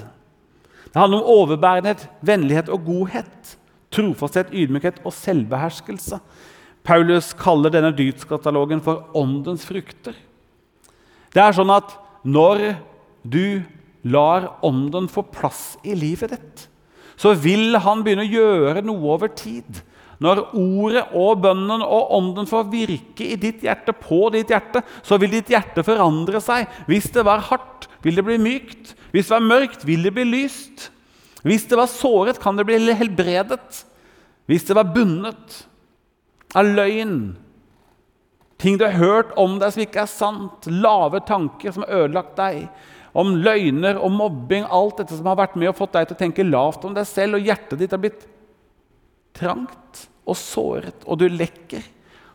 [0.84, 3.54] Det handler om overbærenhet, vennlighet og godhet.
[3.94, 6.20] Trofasthet, ydmykhet og selvbeherskelse.
[6.84, 10.16] Paulus kaller denne dydskatalogen for åndens frukter.
[11.32, 12.74] Det er sånn at når
[13.24, 13.64] du
[14.04, 16.66] lar ånden få plass i livet ditt,
[17.16, 19.80] så vil han begynne å gjøre noe over tid.
[20.22, 25.18] Når ordet og bønnen og ånden får virke i ditt hjerte, på ditt hjerte, så
[25.20, 26.68] vil ditt hjerte forandre seg.
[26.90, 28.94] Hvis det var hardt, vil det bli mykt.
[29.14, 30.90] Hvis det var mørkt, vil det bli lyst.
[31.44, 33.84] Hvis det var såret, kan det bli helbredet.
[34.46, 35.64] Hvis det var bundet
[36.54, 37.34] av løgn,
[38.60, 42.36] ting du har hørt om deg som ikke er sant, lave tanker som har ødelagt
[42.38, 42.68] deg,
[43.14, 46.22] om løgner og mobbing, alt dette som har vært med og fått deg til å
[46.24, 48.24] tenke lavt om deg selv, og hjertet ditt har blitt
[49.36, 51.84] trangt og såret, og du lekker,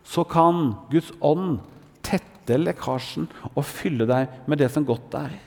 [0.06, 1.60] så kan Guds ånd
[2.06, 5.38] tette lekkasjen og fylle deg med det som godt er.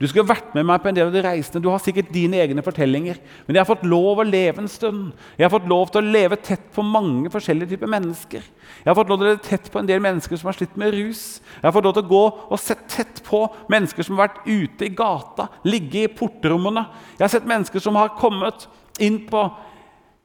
[0.00, 1.60] Du skulle vært med meg på en del av de reisene.
[1.60, 3.18] Du har sikkert dine egne fortellinger.
[3.44, 5.10] Men jeg har fått lov å leve en stund.
[5.36, 8.46] Jeg har fått lov til å leve tett på mange forskjellige typer mennesker.
[8.80, 10.78] Jeg har fått lov til å leve tett på en del mennesker som har slitt
[10.80, 11.24] med rus.
[11.58, 13.42] Jeg har fått lov til å gå og se tett på
[13.76, 16.86] mennesker som har vært ute i gata, ligge i portrommene.
[17.18, 18.64] Jeg har sett mennesker som har kommet
[19.04, 19.44] inn på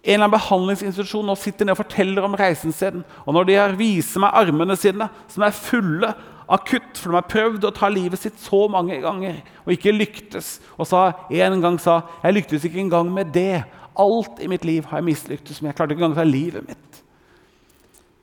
[0.06, 3.02] en eller annen behandlingsinstitusjon og sitter ned og forteller om reisen sin.
[3.26, 6.12] Og når de viser meg armene sine, som er fulle
[6.46, 9.96] av kutt, for de har prøvd å ta livet sitt så mange ganger og ikke
[9.96, 13.66] lyktes, og sa, en gang sa 'Jeg lyktes ikke engang med det.
[13.98, 15.70] Alt i mitt liv har jeg mislyktes med.
[15.70, 17.02] Jeg klarte ikke engang å ta livet mitt.'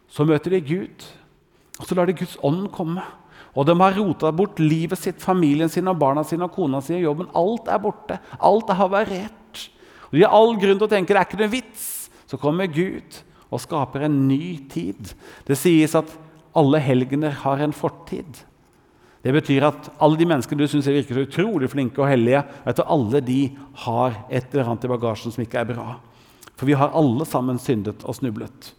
[0.09, 1.05] Så møter de Gud,
[1.81, 3.03] og så lar de Guds ånd komme.
[3.57, 6.95] Og de har rota bort livet sitt, familien sin, og barna sine og kona si
[6.95, 7.31] og jobben.
[7.35, 8.19] Alt er borte.
[8.41, 9.42] Alt er havarert.
[10.13, 11.87] Og De har all grunn til å tenke det er ikke noe vits.
[12.29, 13.19] Så kommer Gud
[13.53, 15.13] og skaper en ny tid.
[15.49, 16.13] Det sies at
[16.57, 18.45] alle helgener har en fortid.
[19.23, 22.81] Det betyr at alle de menneskene du syns virker så utrolig flinke og hellige, vet
[22.81, 23.41] du, alle de
[23.85, 25.95] har et eller annet i bagasjen som ikke er bra.
[26.59, 28.73] For vi har alle sammen syndet og snublet.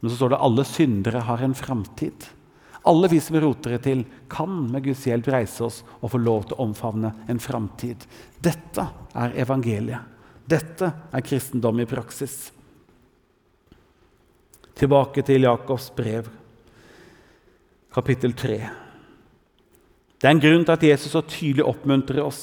[0.00, 2.28] Men så står det alle syndere har en framtid.
[2.88, 6.46] Alle vi som roter det til, kan med Guds hjelp reise oss og få lov
[6.48, 8.06] til å omfavne en framtid.
[8.40, 10.19] Dette er evangeliet.
[10.50, 12.50] Dette er kristendom i praksis.
[14.74, 16.30] Tilbake til Jakobs brev,
[17.94, 18.56] kapittel 3.
[20.20, 22.42] Det er en grunn til at Jesus så tydelig oppmuntrer oss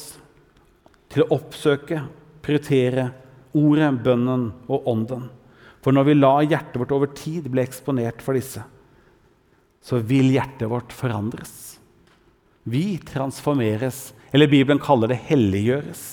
[1.12, 2.00] til å oppsøke,
[2.44, 3.10] prioritere
[3.58, 5.26] ordet, bønnen og ånden.
[5.84, 8.62] For når vi lar hjertet vårt over tid bli eksponert for disse,
[9.84, 11.78] så vil hjertet vårt forandres.
[12.68, 16.06] Vi transformeres, eller Bibelen kaller det helliggjøres.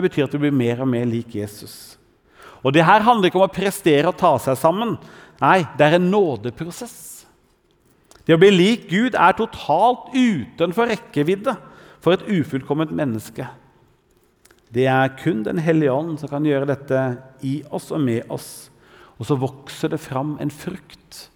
[0.00, 1.98] Det betyr at du blir mer og mer lik Jesus.
[2.64, 4.94] Og det her handler ikke om å prestere og ta seg sammen.
[5.42, 7.26] Nei, det er en nådeprosess.
[8.24, 11.52] Det å bli lik Gud er totalt utenfor rekkevidde
[12.00, 13.44] for et ufullkomment menneske.
[14.72, 17.02] Det er kun Den hellige ånd som kan gjøre dette
[17.44, 18.70] i oss og med oss.
[19.20, 21.26] Og så vokser det fram en frukt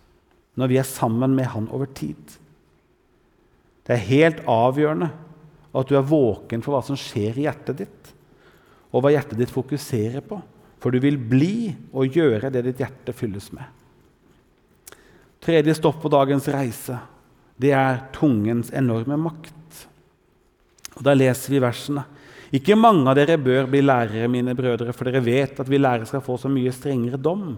[0.56, 2.38] når vi er sammen med Han over tid.
[3.84, 5.10] Det er helt avgjørende
[5.74, 8.14] at du er våken for hva som skjer i hjertet ditt
[8.94, 10.38] og hva hjertet ditt fokuserer på.
[10.78, 13.66] For du vil bli og gjøre det ditt hjerte fylles med.
[15.44, 17.00] Tredje stopp på dagens reise
[17.60, 19.86] det er tungens enorme makt.
[20.98, 22.04] Og Da leser vi versene.
[22.54, 26.06] Ikke mange av dere bør bli lærere, mine brødre, for dere vet at vi lærere
[26.06, 27.56] skal få så mye strengere dom.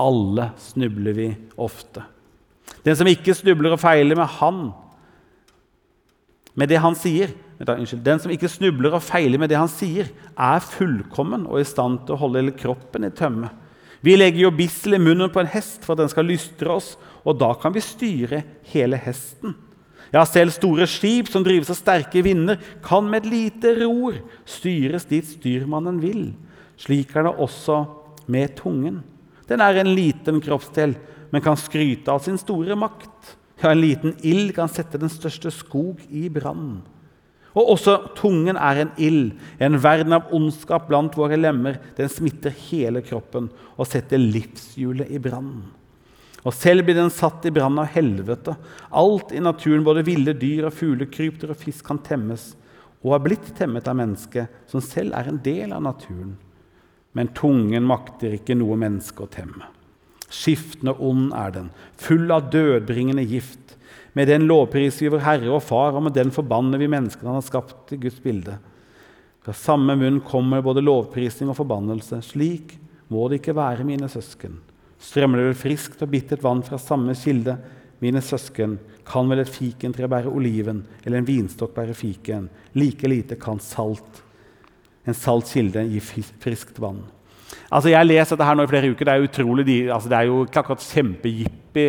[0.00, 1.28] Alle snubler vi
[1.60, 2.04] ofte.
[2.84, 4.62] Den som ikke snubler og feiler med han,
[6.56, 7.32] med det han sier,
[7.62, 12.00] den som ikke snubler og feiler med det han sier, er fullkommen og i stand
[12.06, 13.52] til å holde hele kroppen i tømme.
[14.02, 16.96] Vi legger jo bissel i munnen på en hest for at den skal lystre oss,
[17.22, 18.42] og da kan vi styre
[18.72, 19.54] hele hesten.
[20.12, 25.06] Ja, selv store skip som drives av sterke vinder, kan med et lite ror styres
[25.08, 26.32] dit styrmannen vil.
[26.82, 27.84] Slik er det også
[28.26, 29.00] med tungen.
[29.48, 30.96] Den er en liten kroppsdel,
[31.32, 33.36] men kan skryte av sin store makt.
[33.62, 36.82] Ja, en liten ild kan sette den største skog i brann.
[37.52, 41.76] Og også tungen er en ild, en verden av ondskap blant våre lemmer.
[41.98, 45.60] Den smitter hele kroppen og setter livshjulet i brann.
[46.42, 48.56] Og selv blir den satt i brann av helvete.
[48.90, 52.54] Alt i naturen, både ville dyr og fugler, krypdyr og fisk, kan temmes,
[53.02, 56.34] og har blitt temmet av mennesket, som selv er en del av naturen.
[57.12, 59.68] Men tungen makter ikke noe menneske å temme.
[60.32, 63.76] Skiftende ond er den, full av dødbringende gift.
[64.12, 67.40] Med den lovpriser vi vår Herre og Far, og med den forbanner vi menneskene han
[67.40, 68.58] har skapt i Guds bilde.
[69.42, 72.20] Fra samme munn kommer både lovprisning og forbannelse.
[72.22, 72.76] Slik
[73.12, 74.60] må det ikke være, mine søsken.
[75.02, 77.56] Strømmer det vel friskt og bittert vann fra samme kilde,
[78.02, 82.48] mine søsken, kan vel et fikentre bære oliven, eller en vinstokk bære fiken?
[82.78, 84.22] Like lite kan salt,
[85.06, 86.00] en salt kilde, gi
[86.42, 87.02] friskt vann.
[87.70, 89.04] Altså, Jeg har lest dette her nå i flere uker.
[89.08, 91.86] Det er utrolig, altså, det er jo ikke akkurat kjempejippi.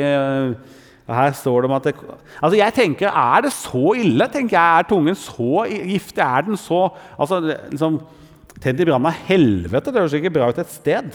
[1.08, 1.96] Her står det om at det,
[2.40, 4.28] altså jeg tenker, Er det så ille?
[4.32, 6.24] tenker jeg, Er tungen så giftig?
[6.24, 6.90] Er den så
[7.20, 7.42] altså,
[7.72, 8.00] liksom,
[8.62, 9.92] Tent i brann av helvete.
[9.92, 11.10] Det høres ikke bra ut et sted.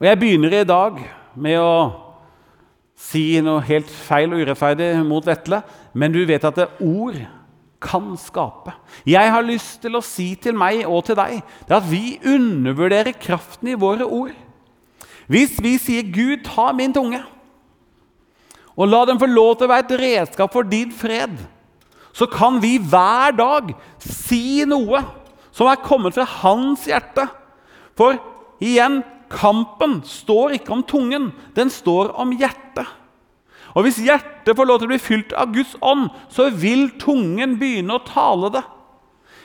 [0.00, 1.02] Og Jeg begynner i dag
[1.36, 1.74] med å
[2.96, 5.60] si noe helt feil og urettferdig mot Vetle,
[5.92, 7.18] men du vet at det ord
[7.84, 8.72] kan skape.
[9.04, 13.12] Jeg har lyst til å si til meg og til deg det at vi undervurderer
[13.20, 14.32] kraften i våre ord.
[15.28, 17.24] Hvis vi sier 'Gud, ta min tunge',
[18.74, 21.36] og la den få lov til å være et redskap for din fred,
[22.14, 23.72] så kan vi hver dag
[24.02, 25.02] si noe
[25.54, 27.26] som er kommet fra hans hjerte.
[27.98, 28.18] For
[28.62, 32.86] igjen kampen står ikke om tungen, den står om hjertet.
[33.74, 37.56] Og Hvis hjertet får lov til å bli fylt av Guds ånd, så vil tungen
[37.58, 38.62] begynne å tale det.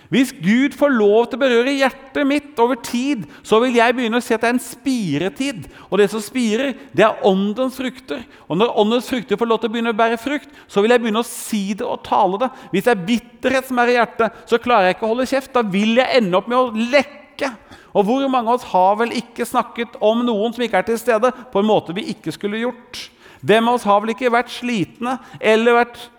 [0.10, 4.18] Hvis Gud får lov til å berøre hjertet mitt over tid, så vil jeg begynne
[4.18, 5.68] å se at det er en spiretid.
[5.86, 8.24] Og det som spirer, det er åndens frukter.
[8.50, 11.04] Og når åndens frukter får lov til å begynne å bære frukt, så vil jeg
[11.04, 12.50] begynne å si det og tale det.
[12.74, 15.54] Hvis det er bitterhet som er i hjertet, så klarer jeg ikke å holde kjeft.
[15.54, 17.54] Da vil jeg ende opp med å lekke.
[17.94, 20.98] Og hvor mange av oss har vel ikke snakket om noen som ikke er til
[21.02, 23.06] stede, på en måte vi ikke skulle gjort?
[23.46, 26.10] Hvem av oss har vel ikke vært slitne eller vært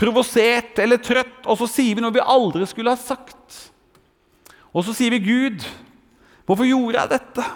[0.00, 3.66] provosert eller trøtt, og så sier vi noe vi aldri skulle ha sagt.
[4.72, 5.66] Og så sier vi, 'Gud,
[6.46, 7.50] hvorfor gjorde jeg dette?'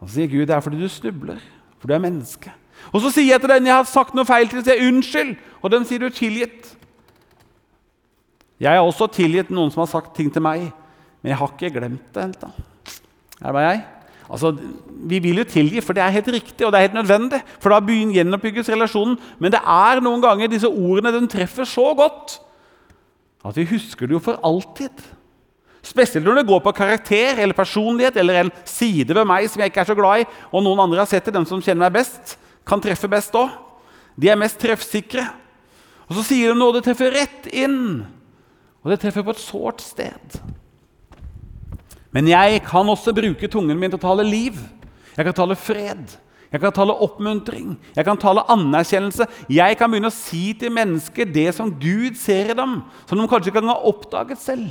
[0.00, 1.38] Og så sier Gud, 'Det er fordi du snubler,
[1.78, 2.50] for du er menneske'.
[2.92, 5.70] Og så sier jeg til den jeg har sagt noe feil til, sier 'Unnskyld', og
[5.70, 6.76] den sier du er tilgitt.
[8.60, 10.72] Jeg har også tilgitt noen som har sagt ting til meg,
[11.22, 12.50] men jeg har ikke glemt det ennå.
[13.40, 13.84] det var jeg.
[14.30, 14.54] Altså,
[15.10, 17.40] Vi vil jo tilgi, for det er helt riktig og det er helt nødvendig.
[17.58, 19.16] For da gjenoppbygges relasjonen.
[19.40, 22.38] Men det er noen ganger disse ordene den treffer så godt
[23.40, 24.92] at vi husker det jo for alltid.
[25.80, 29.72] Spesielt når det går på karakter eller personlighet eller en side ved meg som jeg
[29.72, 31.96] ikke er så glad i, og noen andre har sett det, den som kjenner meg
[31.96, 32.36] best,
[32.68, 33.48] kan treffe best òg.
[34.20, 35.24] De er mest treffsikre.
[36.10, 38.02] Og så sier de noe det treffer rett inn,
[38.84, 40.40] og det treffer på et sårt sted.
[42.10, 44.58] Men jeg kan også bruke tungen min til å tale liv.
[45.14, 46.16] Jeg kan tale fred.
[46.50, 47.76] Jeg kan tale oppmuntring.
[47.94, 49.28] Jeg kan tale anerkjennelse.
[49.52, 53.28] Jeg kan begynne å si til mennesker det som Gud ser i dem, som de
[53.30, 54.70] kanskje ikke kan ha oppdaget selv.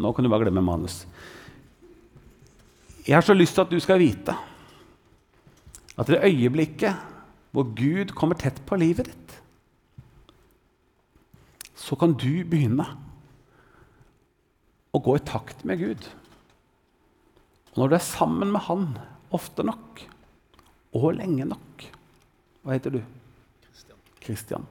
[0.00, 1.02] Nå kan du bare glemme manus.
[3.04, 4.32] Jeg har så lyst til at du skal vite
[6.00, 6.96] at det øyeblikket
[7.50, 9.36] hvor Gud kommer tett på livet ditt,
[11.76, 12.86] så kan du begynne
[14.94, 16.08] å gå i takt med Gud.
[17.72, 18.86] Og når du er sammen med Han
[19.30, 20.02] ofte nok
[20.98, 21.84] og lenge nok
[22.66, 23.00] Hva heter du?
[24.20, 24.66] Kristian.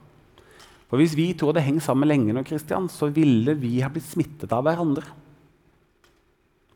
[0.89, 4.05] For Hvis vi to hadde hengt sammen lenge nok, Christian, så ville vi ha blitt
[4.05, 5.05] smittet av hverandre.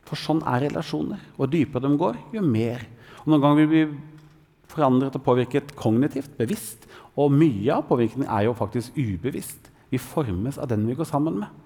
[0.06, 1.22] For sånn er relasjoner.
[1.38, 2.82] Og dypere de går, jo mer.
[3.22, 3.84] Og Noen ganger vil vi
[4.70, 6.88] forandret og påvirket kognitivt, bevisst.
[7.16, 9.70] Og mye av påvirkningen er jo faktisk ubevisst.
[9.90, 11.62] Vi formes av den vi går sammen med.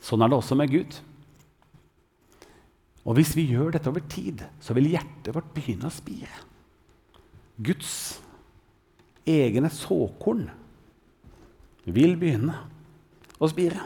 [0.00, 0.96] Sånn er det også med Gud.
[3.04, 6.42] Og hvis vi gjør dette over tid, så vil hjertet vårt begynne å spire.
[7.60, 8.20] Guds
[9.28, 10.46] egne såkorn
[11.84, 12.56] vil begynne
[13.40, 13.82] å spire.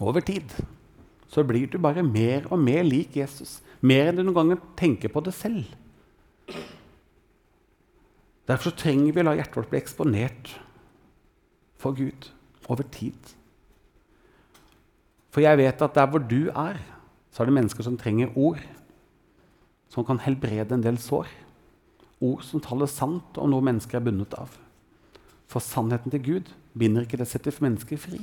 [0.00, 0.52] Over tid
[1.30, 3.60] så blir du bare mer og mer lik Jesus.
[3.80, 5.68] Mer enn du noen ganger tenker på det selv.
[8.50, 10.54] Derfor trenger vi å la hjertet vårt bli eksponert
[11.80, 12.30] for Gud
[12.70, 13.34] over tid.
[15.30, 16.80] For jeg vet at der hvor du er,
[17.30, 18.62] så er det mennesker som trenger ord
[19.90, 21.28] som kan helbrede en del sår.
[22.22, 24.52] Ord som taler sant om noe mennesker er bundet av.
[25.50, 28.20] For sannheten til Gud binder ikke det setter mennesker fri.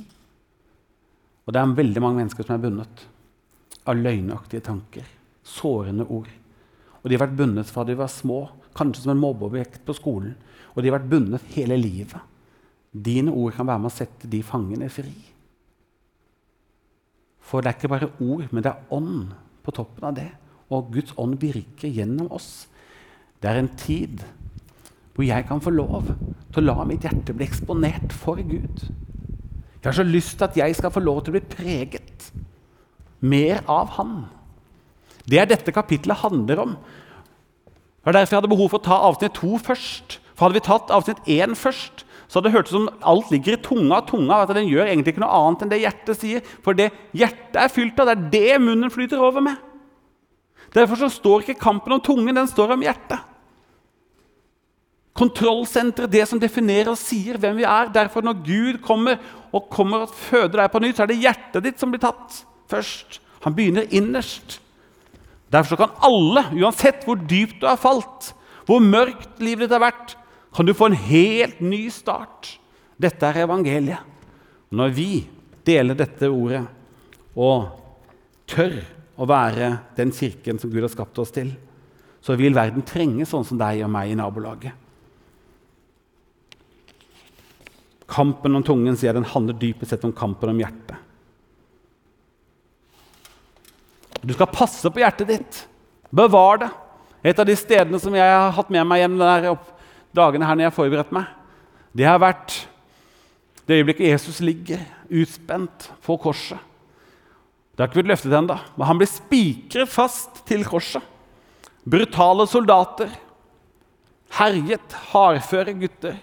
[1.44, 3.04] Og det er veldig mange mennesker som er bundet
[3.88, 5.04] av løgnaktige tanker,
[5.44, 6.28] sårende ord.
[7.02, 8.42] Og de har vært bundet fra de var små,
[8.78, 10.34] kanskje som en mobbeobjekt på skolen,
[10.74, 12.20] og de har vært bundet hele livet.
[12.92, 15.12] Dine ord kan være med å sette de fangene fri.
[17.48, 19.30] For det er ikke bare ord, men det er ånd
[19.64, 20.28] på toppen av det.
[20.74, 22.66] Og Guds ånd virker gjennom oss.
[23.40, 24.24] Det er en tid
[25.14, 26.12] hvor jeg kan få lov
[26.52, 28.84] til å la mitt hjerte bli eksponert for Gud.
[29.78, 32.28] Jeg har så lyst til at jeg skal få lov til å bli preget
[33.20, 34.12] mer av Han.
[35.28, 36.74] Det er dette kapitlet handler om.
[37.68, 40.18] Det var derfor jeg hadde behov for å ta avsnitt to først.
[40.32, 43.62] For Hadde vi tatt avsnitt én først, så hadde det hørtes som alt ligger i
[43.62, 44.00] tunga.
[44.06, 46.44] tunga, at Den gjør egentlig ikke noe annet enn det hjertet sier.
[46.62, 49.56] For det hjertet er fylt av, det er det munnen flyter over med.
[50.72, 53.18] Derfor så står ikke kampen om tungen, den står om hjertet.
[55.18, 57.90] Kontrollsenteret, det som definerer og sier hvem vi er.
[57.90, 59.18] Derfor når Gud kommer
[59.50, 62.44] og kommer og føder deg på nytt, så er det hjertet ditt som blir tatt
[62.70, 63.18] først.
[63.42, 64.60] Han begynner innerst.
[65.52, 68.32] Derfor kan alle, uansett hvor dypt du har falt,
[68.68, 70.14] hvor mørkt livet ditt har vært,
[70.54, 72.56] kan du få en helt ny start.
[73.00, 74.02] Dette er evangeliet.
[74.68, 75.10] Når vi
[75.64, 76.64] deler dette ordet
[77.38, 77.70] og
[78.48, 78.76] tør
[79.18, 81.54] å være den kirken som Gud har skapt oss til,
[82.20, 84.74] så vil verden trenge sånn som deg og meg i nabolaget.
[88.08, 90.96] Kampen om tungen sier den handler dypest sett om kampen om hjertet.
[94.22, 95.60] Du skal passe på hjertet ditt.
[96.10, 96.70] Bevar det.
[97.22, 99.54] Et av de stedene som jeg har hatt med meg gjennom de
[100.16, 101.30] dagene her når jeg har forberedt meg,
[101.96, 102.54] det har vært
[103.68, 106.58] det øyeblikket Jesus ligger utspent på korset.
[107.74, 111.04] Det har ikke blitt løftet ennå, men han blir spikret fast til korset.
[111.88, 113.12] Brutale soldater,
[114.38, 116.16] herjet, hardføre gutter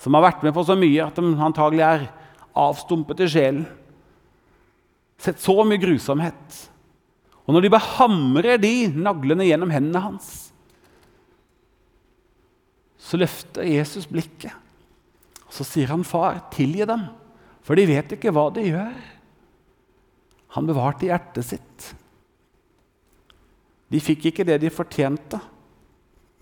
[0.00, 2.06] som har vært med på så mye at de antagelig er
[2.54, 3.64] avstumpet i sjelen.
[5.20, 6.60] Sett så mye grusomhet.
[7.44, 10.28] Og når de behamrer de naglene gjennom hendene hans,
[13.04, 14.54] så løfter Jesus blikket.
[15.52, 17.04] Så sier han, 'Far, tilgi dem,
[17.62, 19.02] for de vet ikke hva de gjør.'
[20.56, 21.94] Han bevarte hjertet sitt.
[23.90, 25.40] De fikk ikke det de fortjente.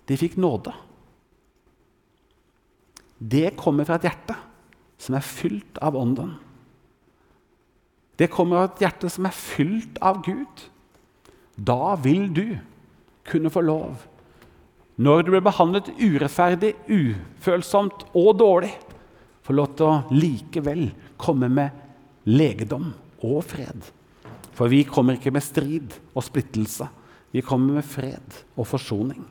[0.05, 0.73] De fikk nåde.
[3.17, 4.35] Det kommer fra et hjerte
[5.01, 6.35] som er fylt av Ånden.
[8.19, 10.67] Det kommer av et hjerte som er fylt av Gud.
[11.55, 12.47] Da vil du
[13.29, 14.01] kunne få lov,
[14.97, 18.73] når du blir behandlet urettferdig, ufølsomt og dårlig,
[19.43, 20.85] få lov til å likevel
[21.19, 22.91] komme med legedom
[23.25, 23.89] og fred.
[24.53, 26.87] For vi kommer ikke med strid og splittelse.
[27.33, 29.23] Vi kommer med fred og forsoning.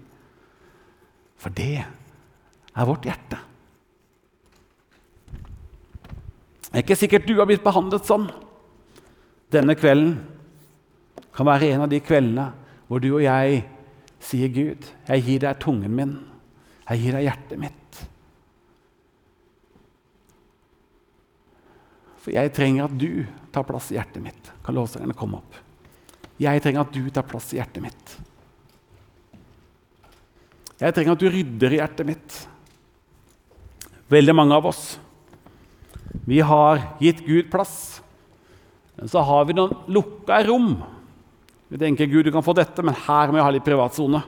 [1.38, 3.38] For det er vårt hjerte.
[6.72, 8.26] Det er ikke sikkert du har blitt behandlet sånn.
[9.52, 10.16] Denne kvelden
[11.32, 12.50] kan være en av de kveldene
[12.88, 13.62] hvor du og jeg
[14.22, 16.16] sier, 'Gud, jeg gir deg tungen min.
[16.90, 18.02] Jeg gir deg hjertet mitt.'
[22.22, 24.52] For jeg trenger at du tar plass i hjertet mitt.
[24.62, 25.56] Kan lovsangerne komme opp?
[26.38, 28.12] Jeg trenger at du tar plass i hjertet mitt.
[30.78, 32.36] Jeg trenger at du rydder i hjertet mitt.
[34.12, 34.84] Veldig mange av oss
[36.28, 38.02] vi har gitt Gud plass.
[38.94, 40.76] Men så har vi noen lukka rom
[41.72, 44.20] vi tenker Gud, du kan få dette, men her må jeg ha litt privatsone.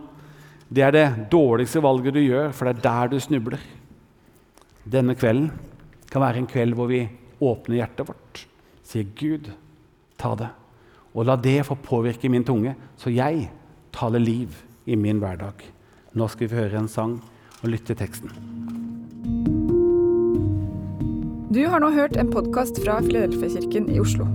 [0.72, 3.66] Det er det dårligste valget du gjør, for det er der du snubler.
[4.88, 5.50] Denne kvelden
[6.08, 7.02] kan være en kveld hvor vi
[7.44, 8.46] åpner hjertet vårt,
[8.86, 9.50] sier Gud,
[10.16, 10.48] ta det.
[11.12, 13.50] Og la det få påvirke min tunge, så jeg
[13.92, 14.56] taler liv
[14.88, 15.60] i min hverdag.
[16.16, 17.18] Nå skal vi høre en sang
[17.60, 18.32] og lytte til teksten.
[21.52, 24.32] Du har nå hørt en podkast fra Filadelfia-kirken i Oslo.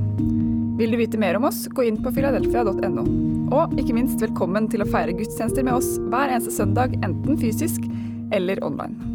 [0.79, 3.03] Vil du vite mer om oss, gå inn på filadelfia.no.
[3.51, 7.83] Og ikke minst velkommen til å feire gudstjenester med oss hver eneste søndag, enten fysisk
[8.31, 9.08] eller online.